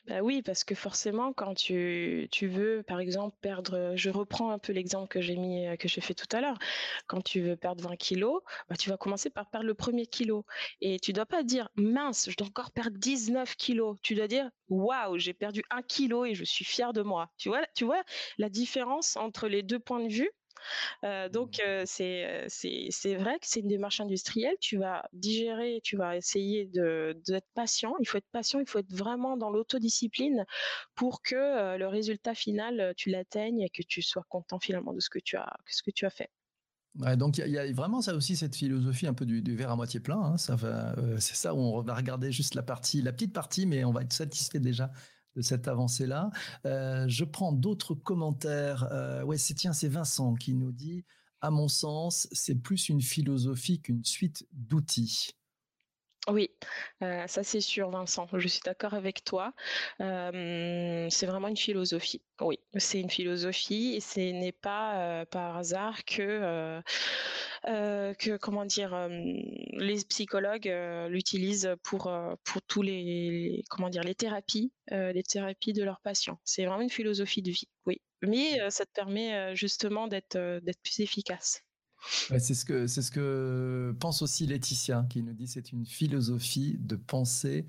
Bah 0.07 0.21
Oui, 0.21 0.43
parce 0.43 0.65
que 0.65 0.75
forcément, 0.75 1.33
quand 1.33 1.55
tu, 1.55 2.29
tu, 2.31 2.47
veux, 2.47 2.83
par 2.87 3.01
exemple, 3.01 3.39
perdre, 3.41 3.95
je 3.97 4.11
reprends 4.11 4.51
un 4.51 4.59
peu 4.59 4.75
l'exemple 4.75 5.09
que 5.09 5.23
j'ai 5.23 5.37
mis, 5.37 5.67
que 5.79 5.89
j'ai 5.89 6.03
fait 6.03 6.13
tout 6.13 6.29
à 6.37 6.43
l'heure. 6.43 6.59
Quand 7.07 7.23
tu 7.23 7.41
veux 7.41 7.57
perdre 7.57 7.83
20 7.89 7.97
kilos, 7.97 8.43
bah, 8.69 8.77
tu 8.77 8.91
vas 8.91 8.99
commencer 8.99 9.31
par 9.31 9.49
perdre 9.49 9.67
le 9.67 9.73
premier 9.73 10.07
kilo. 10.07 10.45
Et 10.83 11.01
tu 11.01 11.15
dois 11.15 11.25
pas 11.25 11.43
dire, 11.43 11.71
mince, 11.77 12.29
je 12.29 12.37
dois 12.37 12.49
encore 12.49 12.71
perdre 12.71 12.99
19 12.99 13.57
kilos. 13.57 13.97
Tu 14.03 14.15
dois 14.15 14.29
dire, 14.29 14.51
waouh, 14.69 15.19
j'ai 15.19 15.33
perdu 15.33 15.63
un 15.71 15.81
kilo 15.81 16.27
et 16.27 16.35
je 16.35 16.45
suis 16.45 16.67
fier 16.67 16.93
de 16.93 17.01
moi. 17.01 17.31
Tu 17.39 17.49
vois, 17.49 17.65
tu 17.75 17.87
vois 17.87 18.03
la 18.37 18.51
différence 18.51 19.17
entre 19.17 19.49
les 19.49 19.63
deux 19.63 19.79
points 19.79 20.05
de 20.05 20.13
vue? 20.13 20.31
Donc 21.33 21.61
c'est 21.85 22.47
c'est 22.49 23.15
vrai 23.17 23.39
que 23.39 23.47
c'est 23.47 23.61
une 23.61 23.69
démarche 23.69 24.01
industrielle. 24.01 24.57
Tu 24.61 24.77
vas 24.77 25.09
digérer, 25.13 25.81
tu 25.83 25.97
vas 25.97 26.17
essayer 26.17 26.67
d'être 26.67 27.49
patient. 27.55 27.95
Il 28.01 28.07
faut 28.07 28.19
être 28.19 28.31
patient, 28.33 28.61
il 28.61 28.69
faut 28.69 28.79
être 28.79 28.93
vraiment 28.93 29.37
dans 29.37 29.51
l'autodiscipline 29.51 30.45
pour 30.95 31.23
que 31.23 31.77
le 31.77 31.87
résultat 31.87 32.35
final 32.35 32.95
tu 32.97 33.11
l'atteignes 33.11 33.61
et 33.63 33.71
que 33.71 33.83
tu 33.83 34.03
sois 34.03 34.25
content 34.29 34.59
finalement 34.59 34.93
de 34.93 35.01
ce 35.01 35.11
que 35.11 35.19
tu 35.19 35.37
as 35.37 35.57
ce 35.67 35.83
que 35.83 35.91
tu 35.91 36.07
as 36.07 36.11
fait. 36.11 36.31
donc 37.17 37.39
il 37.39 37.49
y, 37.49 37.59
a 37.59 37.73
vraiment 37.73 38.01
ça 38.03 38.15
aussi 38.15 38.37
cette 38.37 38.57
philosophie 38.57 39.07
un 39.07 39.15
peu 39.15 39.27
du, 39.27 39.57
verre 39.57 39.71
à 39.71 39.77
moitié 39.77 40.01
plein. 40.01 40.21
Hein. 40.21 40.37
ça 40.37 40.57
c'est 41.19 41.37
ça 41.37 41.55
où 41.55 41.59
on 41.59 41.83
va 41.83 41.95
regarder 41.95 42.33
juste 42.33 42.55
la 42.55 42.63
partie, 42.63 43.03
la 43.03 43.13
petite 43.13 43.33
partie, 43.33 43.67
mais 43.67 43.85
on 43.85 43.93
va 43.93 44.03
être 44.03 44.13
satisfait 44.13 44.61
déjà 44.61 44.91
de 45.37 45.43
cette 45.43 45.69
avancée-là. 45.69 46.31
Euh, 46.67 47.05
je 47.09 47.25
prends 47.25 47.53
d'autres 47.53 47.95
commentaires. 47.95 48.89
Euh, 48.93 49.23
ouais, 49.23 49.39
c'est 49.39 49.55
tiens, 49.55 49.73
c'est 49.73 49.89
Vincent 49.89 50.35
qui 50.35 50.55
nous 50.55 50.73
dit, 50.73 51.05
à 51.41 51.51
mon 51.51 51.69
sens, 51.69 52.29
c'est 52.33 52.57
plus 52.57 52.89
une 52.89 53.01
philosophie 53.01 53.81
qu'une 53.81 54.05
suite 54.05 54.47
d'outils. 54.53 55.31
Oui, 56.29 56.51
heu, 57.03 57.23
ça 57.27 57.43
c'est 57.43 57.61
sûr 57.61 57.89
Vincent, 57.89 58.27
je 58.35 58.49
suis 58.49 58.61
d'accord 58.63 58.93
avec 58.93 59.25
toi. 59.25 59.55
C'est 59.99 61.27
vraiment 61.27 61.49
une 61.49 61.57
philosophie. 61.57 62.21
Oui, 62.41 62.59
c'est 62.77 63.01
une 63.01 63.09
philosophie 63.09 63.95
et 63.95 64.01
ce 64.01 64.21
n'est 64.21 64.53
pas, 64.53 65.25
par 65.27 65.57
hasard 65.57 66.05
que, 66.05 66.83
que 67.65 68.37
comment 68.37 68.65
dire? 68.65 68.95
Hem, 68.95 69.13
les 69.79 70.05
psychologues, 70.05 70.69
heu, 70.69 71.09
l'utilisent 71.09 71.71
pour, 71.85 72.11
pour 72.45 72.63
tous 72.67 72.83
les 72.83 73.63
comment 73.71 73.89
dire? 73.91 74.03
Les 74.03 74.15
thérapies, 74.15 74.73
les 74.91 75.23
thérapies 75.23 75.73
de 75.73 75.83
leurs 75.85 76.01
patients. 76.01 76.41
C'est 76.45 76.67
vraiment 76.67 76.83
une 76.83 76.91
philosophie 76.91 77.43
de 77.43 77.51
vie, 77.51 77.69
oui. 77.87 78.01
Mais, 78.23 78.61
heu, 78.61 78.71
ça 78.71 78.85
te 78.87 78.91
permet, 78.93 79.55
justement 79.57 80.09
d'être, 80.09 80.61
d'être 80.63 80.81
plus 80.83 81.01
efficace. 81.01 81.63
Ouais, 82.31 82.39
c'est 82.41 82.55
ce 82.55 82.65
que 82.67 82.87
c'est 82.87 83.01
ce 83.01 83.11
que 83.11 83.97
pense 84.01 84.21
aussi 84.21 84.47
Laetitia, 84.47 85.07
qui 85.09 85.23
nous 85.23 85.33
dit: 85.33 85.47
«C'est 85.47 85.73
une 85.73 85.87
philosophie 85.87 86.77
de 86.79 86.95
pensée 86.97 87.67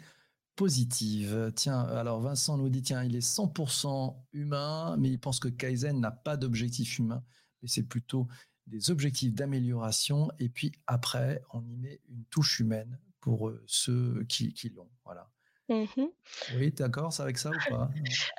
positive». 0.56 1.54
Tiens, 1.56 1.82
alors 1.82 2.22
Vincent 2.22 2.58
nous 2.58 2.70
dit: 2.70 2.82
«Tiens, 2.84 3.04
il 3.04 3.16
est 3.16 3.22
100 3.22 4.28
humain, 4.34 4.98
mais 5.00 5.10
il 5.12 5.20
pense 5.20 5.40
que 5.40 5.50
Kaizen 5.50 6.00
n'a 6.02 6.12
pas 6.12 6.38
d'objectif 6.38 7.00
humain, 7.00 7.24
mais 7.62 7.70
c'est 7.70 7.84
plutôt 7.88 8.28
des 8.70 8.92
objectifs 8.92 9.34
d'amélioration 9.36 10.30
et 10.40 10.50
puis 10.50 10.74
après, 10.88 11.42
on 11.54 11.64
y 11.68 11.78
met 11.78 12.02
une 12.10 12.26
touche 12.26 12.60
humaine 12.62 13.00
pour, 13.22 13.50
heu, 13.50 13.64
ceux 13.68 14.26
qui 14.30 14.54
qui 14.54 14.70
l'ont». 14.70 14.92
Voilà. 15.06 15.32
Mmh 15.70 15.88
mh. 15.98 16.10
Oui, 16.48 16.62
tu 16.74 16.82
es 16.82 16.86
d'accord 16.86 17.20
avec 17.22 17.38
ça 17.38 17.54
ou 17.54 17.62
pas? 17.62 17.92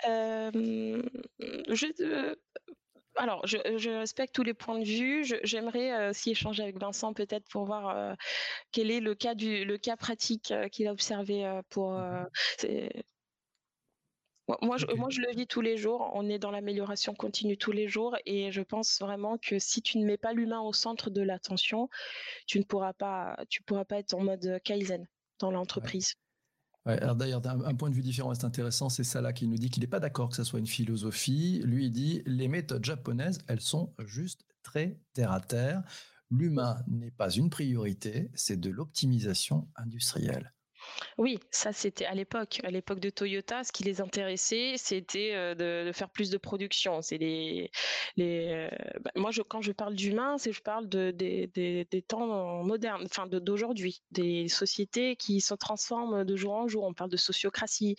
Hem, 0.04 1.02
je 1.74 2.34
alors 3.16 3.46
je 3.46 3.58
je 3.78 3.90
respecte 3.90 4.34
tous 4.34 4.42
les 4.44 4.54
points 4.54 4.78
de 4.80 4.84
vue. 4.84 5.24
J'aimerais, 5.44 5.92
heu, 6.08 6.10
aussi 6.10 6.30
échanger 6.32 6.62
avec 6.64 6.78
Vincent 6.80 7.14
peut-être 7.14 7.48
pour 7.50 7.66
voir, 7.66 8.16
quel 8.72 8.90
est 8.92 9.00
le 9.00 9.14
cas 9.16 9.34
du 9.36 9.64
le 9.64 9.78
cas 9.78 9.96
pratique, 9.96 10.52
qu'il 10.72 10.88
a 10.88 10.92
observé, 10.92 11.60
pour, 11.70 11.96
Mmh 11.96 12.30
c'est 12.58 12.90
moi 14.62 14.76
je 14.78 14.86
moi 14.96 15.08
je 15.10 15.20
le 15.20 15.30
vis 15.34 15.46
tous 15.46 15.60
les 15.60 15.76
jours. 15.76 16.10
On 16.14 16.28
est 16.28 16.38
dans 16.38 16.50
l'amélioration 16.50 17.14
continue 17.14 17.56
tous 17.56 17.72
les 17.72 17.88
jours 17.88 18.16
et 18.26 18.50
je 18.50 18.62
pense 18.62 18.98
vraiment 19.00 19.38
que 19.38 19.58
si 19.58 19.82
tu 19.82 19.98
ne 19.98 20.04
mets 20.04 20.18
pas 20.18 20.32
l'humain 20.32 20.60
au 20.60 20.72
centre 20.72 21.10
de 21.10 21.22
l'attention, 21.22 21.88
tu 22.46 22.58
ne 22.58 22.64
pourras 22.64 22.92
pas 22.92 23.36
tu 23.48 23.62
pourras 23.62 23.84
pas 23.84 23.98
être 23.98 24.14
en 24.14 24.22
mode, 24.22 24.60
kaizen 24.64 25.06
dans 25.38 25.50
l'entreprise. 25.50 26.14
Ouais, 26.86 26.98
d'ailleurs, 27.14 27.46
un, 27.46 27.62
un 27.62 27.74
point 27.74 27.90
de 27.90 27.94
vue 27.94 28.02
différent 28.02 28.32
est 28.32 28.44
intéressant, 28.44 28.88
c'est 28.88 29.04
Salah 29.04 29.34
qui 29.34 29.46
nous 29.46 29.58
dit 29.58 29.68
qu'il 29.68 29.82
n'est 29.82 29.86
pas 29.86 30.00
d'accord 30.00 30.30
que 30.30 30.36
ça 30.36 30.44
soit 30.44 30.58
une 30.58 30.66
philosophie. 30.66 31.60
Lui, 31.64 31.86
il 31.86 31.90
dit 31.90 32.22
les 32.24 32.48
méthodes 32.48 32.84
japonaises, 32.84 33.38
elles 33.48 33.60
sont 33.60 33.94
juste 33.98 34.46
très 34.62 34.98
terre 35.12 35.32
à 35.32 35.40
terre. 35.40 35.82
L'humain 36.30 36.82
n'est 36.86 37.10
pas 37.10 37.30
une 37.30 37.50
priorité, 37.50 38.30
c'est 38.34 38.58
de 38.58 38.70
l'optimisation 38.70 39.68
industrielle. 39.76 40.54
Oui, 41.18 41.38
ça 41.50 41.72
c'était 41.72 42.04
à 42.06 42.14
l'époque. 42.14 42.60
À 42.64 42.70
l'époque 42.70 43.00
de 43.00 43.10
Toyota, 43.10 43.64
ce 43.64 43.72
qui 43.72 43.82
les 43.84 44.00
intéressait, 44.00 44.74
c'était, 44.76 45.32
heu, 45.34 45.54
de 45.54 45.90
faire 45.92 46.10
plus 46.10 46.30
de 46.30 46.38
production. 46.38 47.02
C'est 47.02 47.18
les 47.18 47.70
les, 48.16 48.68
heu, 48.72 48.76
bah, 49.00 49.10
moi 49.16 49.30
quand 49.48 49.60
je 49.62 49.72
parle 49.72 49.94
d'humain, 49.94 50.38
c'est 50.38 50.52
je 50.52 50.62
parle 50.62 50.88
de 50.88 51.10
des 51.10 52.02
temps 52.08 52.62
modernes, 52.64 53.02
enfin 53.04 53.26
d'aujourd'hui, 53.26 54.02
des 54.10 54.48
sociétés 54.48 55.16
qui 55.16 55.40
se 55.40 55.54
transforment 55.54 56.24
de 56.24 56.36
jour 56.36 56.52
en 56.54 56.68
jour. 56.68 56.84
On 56.84 56.94
parle 56.94 57.10
de 57.10 57.16
sociocratie, 57.16 57.96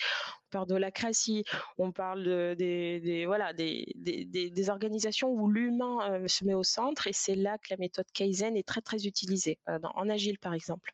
on 0.48 0.50
parle 0.52 0.68
d'holacratie, 0.68 1.44
on 1.78 1.92
parle 1.92 2.24
de 2.24 2.56
des 2.58 3.00
des 3.02 3.26
voilà, 3.26 3.54
des 3.54 3.86
des 3.96 4.70
organisations 4.70 5.30
où 5.30 5.50
l'humain, 5.50 6.22
heu, 6.24 6.28
se 6.28 6.46
met 6.46 6.54
au 6.54 6.64
centre 6.64 7.08
et 7.08 7.14
c'est 7.14 7.36
là 7.36 7.58
que 7.58 7.68
la 7.72 7.78
méthode 7.78 8.06
Kaizen 8.14 8.56
est 8.58 8.68
très, 8.68 8.82
très 8.82 9.06
utilisée, 9.08 9.60
en 9.68 10.10
agile 10.10 10.40
par 10.40 10.54
exemple. 10.54 10.92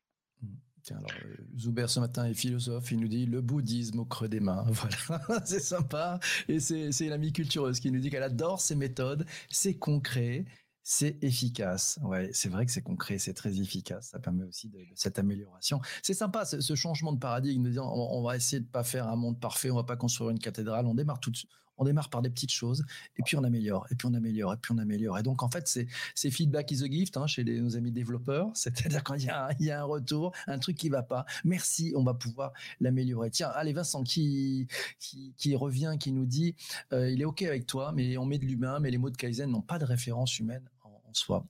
Alors, 0.91 1.10
euh, 1.26 1.36
Zuber 1.58 1.88
ce 1.88 2.00
matin 2.00 2.26
est 2.26 2.34
philosophe, 2.34 2.91
il 2.91 3.00
nous 3.00 3.08
dit 3.08 3.26
le 3.26 3.41
bouddhisme 3.41 4.00
au 4.00 4.06
creux 4.06 4.30
des 4.30 4.39
mains. 4.39 4.65
Voilà, 4.71 5.45
c'est 5.45 5.60
sympa. 5.60 6.19
Et 6.47 6.60
c'est 6.60 7.10
l'amie 7.10 7.34
cultureuse 7.34 7.80
qui 7.80 7.91
nous 7.91 8.00
dit 8.00 8.10
qu'elle 8.10 8.23
adore 8.23 8.62
ces 8.62 8.76
méthodes, 8.76 9.26
c'est 9.50 9.76
concret, 9.76 10.45
c'est 10.84 11.21
efficace. 11.21 12.00
Ouais, 12.04 12.30
c'est 12.34 12.50
vrai 12.50 12.65
que 12.65 12.71
c'est 12.71 12.82
concret, 12.82 13.17
c'est 13.17 13.34
très 13.34 13.60
efficace. 13.60 14.10
Ça 14.10 14.19
permet 14.19 14.45
aussi 14.45 14.69
de, 14.69 14.80
cette 14.95 15.19
amélioration. 15.19 15.82
C'est 16.02 16.13
sympa 16.13 16.45
ce, 16.45 16.76
changement 16.76 17.12
de 17.12 17.19
paradigme, 17.19 17.69
on, 17.78 18.17
on, 18.17 18.23
va 18.23 18.36
essayer 18.36 18.62
de 18.62 18.67
pas 18.67 18.84
faire 18.84 19.08
un 19.08 19.15
monde 19.15 19.39
parfait, 19.39 19.69
on 19.71 19.76
va 19.76 19.84
pas 19.84 19.97
construire 19.97 20.30
une 20.30 20.39
cathédrale. 20.39 20.86
On 20.86 20.95
démarre 20.95 21.19
tout 21.19 21.32
de 21.32 21.38
suite 21.38 21.52
on 21.78 21.86
démarre 21.86 22.10
par 22.10 22.22
des 22.22 22.30
petites 22.30 22.52
choses 22.52 22.84
et 23.18 23.24
puis 23.24 23.36
on 23.38 23.44
améliore 23.44 23.88
et 23.92 23.96
puis 23.96 24.08
on 24.08 24.13
améliore 24.13 24.54
et 24.54 24.58
puis 24.58 24.74
on 24.74 24.78
améliore. 24.78 25.18
Et 25.18 25.24
donc 25.24 25.44
en 25.44 25.50
fait 25.50 25.68
c'est 25.68 26.32
feedback 26.32 26.72
is 26.72 26.84
a 26.84 26.88
gift 26.88 27.18
hein, 27.18 27.28
chez 27.28 27.44
nos 27.44 27.76
amis 27.78 27.92
développeurs, 27.92 28.50
c'est-à-dire 28.54 29.04
quand 29.04 29.16
il 29.16 29.26
y, 29.60 29.72
a, 29.72 29.82
un 29.82 29.84
retour, 29.84 30.34
un 30.48 30.60
truc 30.60 30.78
qui 30.78 30.90
va 30.90 31.04
pas, 31.04 31.26
merci, 31.44 31.94
on 31.96 32.04
va 32.04 32.13
pouvoir 32.13 32.54
l'améliorer. 32.80 33.30
Tiens, 33.32 33.50
allez 33.50 33.74
Vincent 33.74 34.04
qui 34.04 34.68
qui, 35.00 35.56
revient, 35.56 35.96
qui 36.00 36.12
nous 36.12 36.26
dit 36.26 36.56
euh, 36.94 37.10
il 37.10 37.22
est 37.22 37.26
ok 37.26 37.44
avec 37.44 37.66
toi, 37.66 37.92
mais 37.94 38.18
on 38.18 38.26
met 38.26 38.38
de 38.38 38.46
l'humain, 38.46 38.80
mais 38.80 38.92
les 38.92 38.98
mots 38.98 39.10
de 39.10 39.18
Kaizen 39.18 39.50
n'ont 39.50 39.62
pas 39.62 39.80
de 39.80 39.86
référence 39.86 40.40
humaine 40.40 40.70
en, 40.84 41.13
soi. 41.13 41.46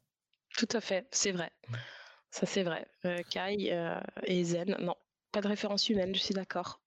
Tout 0.58 0.68
à 0.74 0.82
fait, 0.82 1.08
c'est 1.12 1.32
vrai. 1.32 1.52
Ça 2.32 2.46
c'est 2.46 2.64
vrai. 2.64 2.88
Euh, 3.06 3.22
euh, 3.36 4.00
et 4.24 4.44
Zen, 4.44 4.76
non, 4.80 4.96
pas 5.32 5.42
de 5.42 5.48
référence 5.48 5.90
humaine, 5.90 6.14
je 6.16 6.20
suis 6.20 6.34
d'accord. 6.34 6.82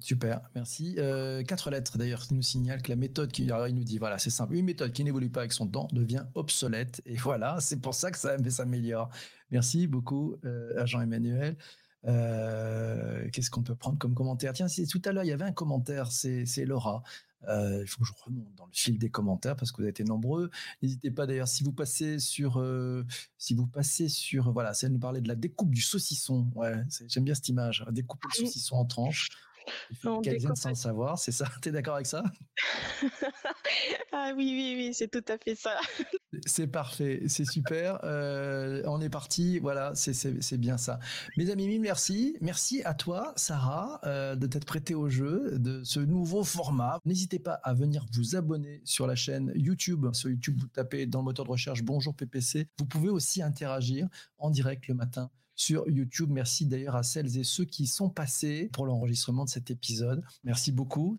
Super, 0.00 0.40
merci. 0.54 0.94
Euh, 0.98 1.42
quatre 1.42 1.70
lettres 1.70 1.98
d'ailleurs 1.98 2.22
qui 2.22 2.34
nous 2.34 2.42
signalent 2.42 2.80
que 2.80 2.88
la 2.90 2.96
méthode 2.96 3.30
qui 3.30 3.50
alors, 3.50 3.68
il 3.68 3.74
nous 3.74 3.84
dit 3.84 3.98
voilà 3.98 4.18
c'est 4.18 4.30
simple 4.30 4.54
une 4.54 4.64
méthode 4.64 4.92
qui 4.92 5.04
n'évolue 5.04 5.30
pas 5.30 5.40
avec 5.40 5.52
son 5.52 5.66
temps 5.66 5.88
devient 5.92 6.24
obsolète 6.34 7.02
et 7.04 7.16
voilà 7.16 7.58
c'est 7.60 7.80
pour 7.80 7.94
ça 7.94 8.10
que 8.10 8.18
ça 8.18 8.36
s'améliore. 8.50 9.10
Merci 9.50 9.86
beaucoup 9.86 10.36
euh, 10.44 10.80
à 10.80 10.86
Jean-Emmanuel. 10.86 11.56
Euh, 12.06 13.28
Qu'est-ce 13.32 13.50
qu'on 13.50 13.62
peut 13.62 13.74
prendre 13.74 13.98
comme 13.98 14.14
commentaire? 14.14 14.52
Tiens, 14.52 14.68
si 14.68 14.86
tout 14.86 15.02
à 15.04 15.12
l'heure 15.12 15.24
il 15.24 15.28
y 15.28 15.32
avait 15.32 15.44
un 15.44 15.52
commentaire, 15.52 16.10
c'est 16.10 16.64
Laura. 16.64 17.02
Euh, 17.48 17.82
il 17.82 17.86
faut 17.86 18.00
que 18.00 18.08
je 18.08 18.12
remonte 18.24 18.54
dans 18.56 18.66
le 18.66 18.72
fil 18.72 18.98
des 18.98 19.10
commentaires 19.10 19.56
parce 19.56 19.70
que 19.72 19.76
vous 19.76 19.82
avez 19.82 19.90
été 19.90 20.04
nombreux. 20.04 20.50
N'hésitez 20.82 21.10
pas 21.10 21.26
d'ailleurs 21.26 21.48
si 21.48 21.64
vous 21.64 21.72
passez 21.72 22.18
sur, 22.18 22.64
si 23.36 23.54
vous 23.54 23.66
passez 23.66 24.08
sur, 24.08 24.52
voilà, 24.52 24.72
c'est 24.72 24.88
nous 24.88 24.98
parler 24.98 25.20
de 25.20 25.28
la 25.28 25.34
découpe 25.34 25.74
du 25.74 25.82
saucisson. 25.82 26.50
Ouais, 26.54 26.82
j'aime 27.08 27.24
bien 27.24 27.34
cette 27.34 27.48
image, 27.48 27.84
découper 27.90 28.28
le 28.38 28.46
saucisson 28.46 28.76
en 28.76 28.84
tranches. 28.84 29.28
Il 29.90 29.96
fait 29.96 30.08
du 30.08 30.20
Kaizen 30.22 30.56
sans 30.56 30.70
le 30.70 30.74
savoir, 30.74 31.18
c'est 31.18 31.32
ça? 31.32 31.46
Tu 31.62 31.68
es 31.68 31.72
d'accord 31.72 31.94
avec 31.94 32.06
ça? 32.06 32.22
Ah 34.12 34.32
oui, 34.34 34.50
oui, 34.56 34.74
oui, 34.76 34.94
c'est 34.94 35.08
tout 35.08 35.24
à 35.30 35.36
fait 35.36 35.54
ça. 35.54 35.78
C'est 36.46 36.66
parfait, 36.66 37.22
c'est 37.28 37.44
super. 37.44 38.00
Euh, 38.06 38.82
on 38.86 39.00
est 39.00 39.08
parti, 39.08 39.58
voilà, 39.58 39.92
c'est 39.94 40.58
bien 40.58 40.78
ça. 40.78 40.98
Mes 41.36 41.50
amis, 41.50 41.78
merci. 41.78 42.36
Merci 42.40 42.82
à 42.84 42.94
toi, 42.94 43.32
Sarah, 43.36 44.00
euh, 44.04 44.36
de 44.36 44.46
t'être 44.46 44.64
prêtée 44.64 44.94
au 44.94 45.08
jeu 45.08 45.58
de 45.58 45.82
ce 45.82 46.00
nouveau 46.00 46.44
format. 46.44 47.00
N'hésitez 47.04 47.38
pas 47.38 47.54
à 47.54 47.74
venir 47.74 48.06
vous 48.12 48.36
abonner 48.36 48.80
sur 48.84 49.06
la 49.06 49.16
chaîne 49.16 49.52
YouTube. 49.54 50.06
Sur 50.12 50.30
YouTube, 50.30 50.58
vous 50.60 50.68
tapez 50.68 51.06
dans 51.06 51.20
le 51.20 51.24
moteur 51.24 51.44
de 51.44 51.50
recherche 51.50 51.82
Bonjour 51.82 52.14
PPC. 52.14 52.68
Vous 52.78 52.86
pouvez 52.86 53.08
aussi 53.08 53.42
interagir 53.42 54.08
en 54.38 54.50
direct 54.50 54.86
le 54.88 54.94
matin 54.94 55.30
sur 55.56 55.88
YouTube. 55.88 56.30
Merci 56.30 56.66
d'ailleurs 56.66 56.96
à 56.96 57.02
celles 57.02 57.36
et 57.38 57.44
ceux 57.44 57.64
qui 57.64 57.86
sont 57.86 58.10
passés 58.10 58.70
pour 58.72 58.86
l'enregistrement 58.86 59.44
de 59.44 59.50
cet 59.50 59.70
épisode. 59.70 60.22
Merci 60.44 60.70
beaucoup. 60.70 61.18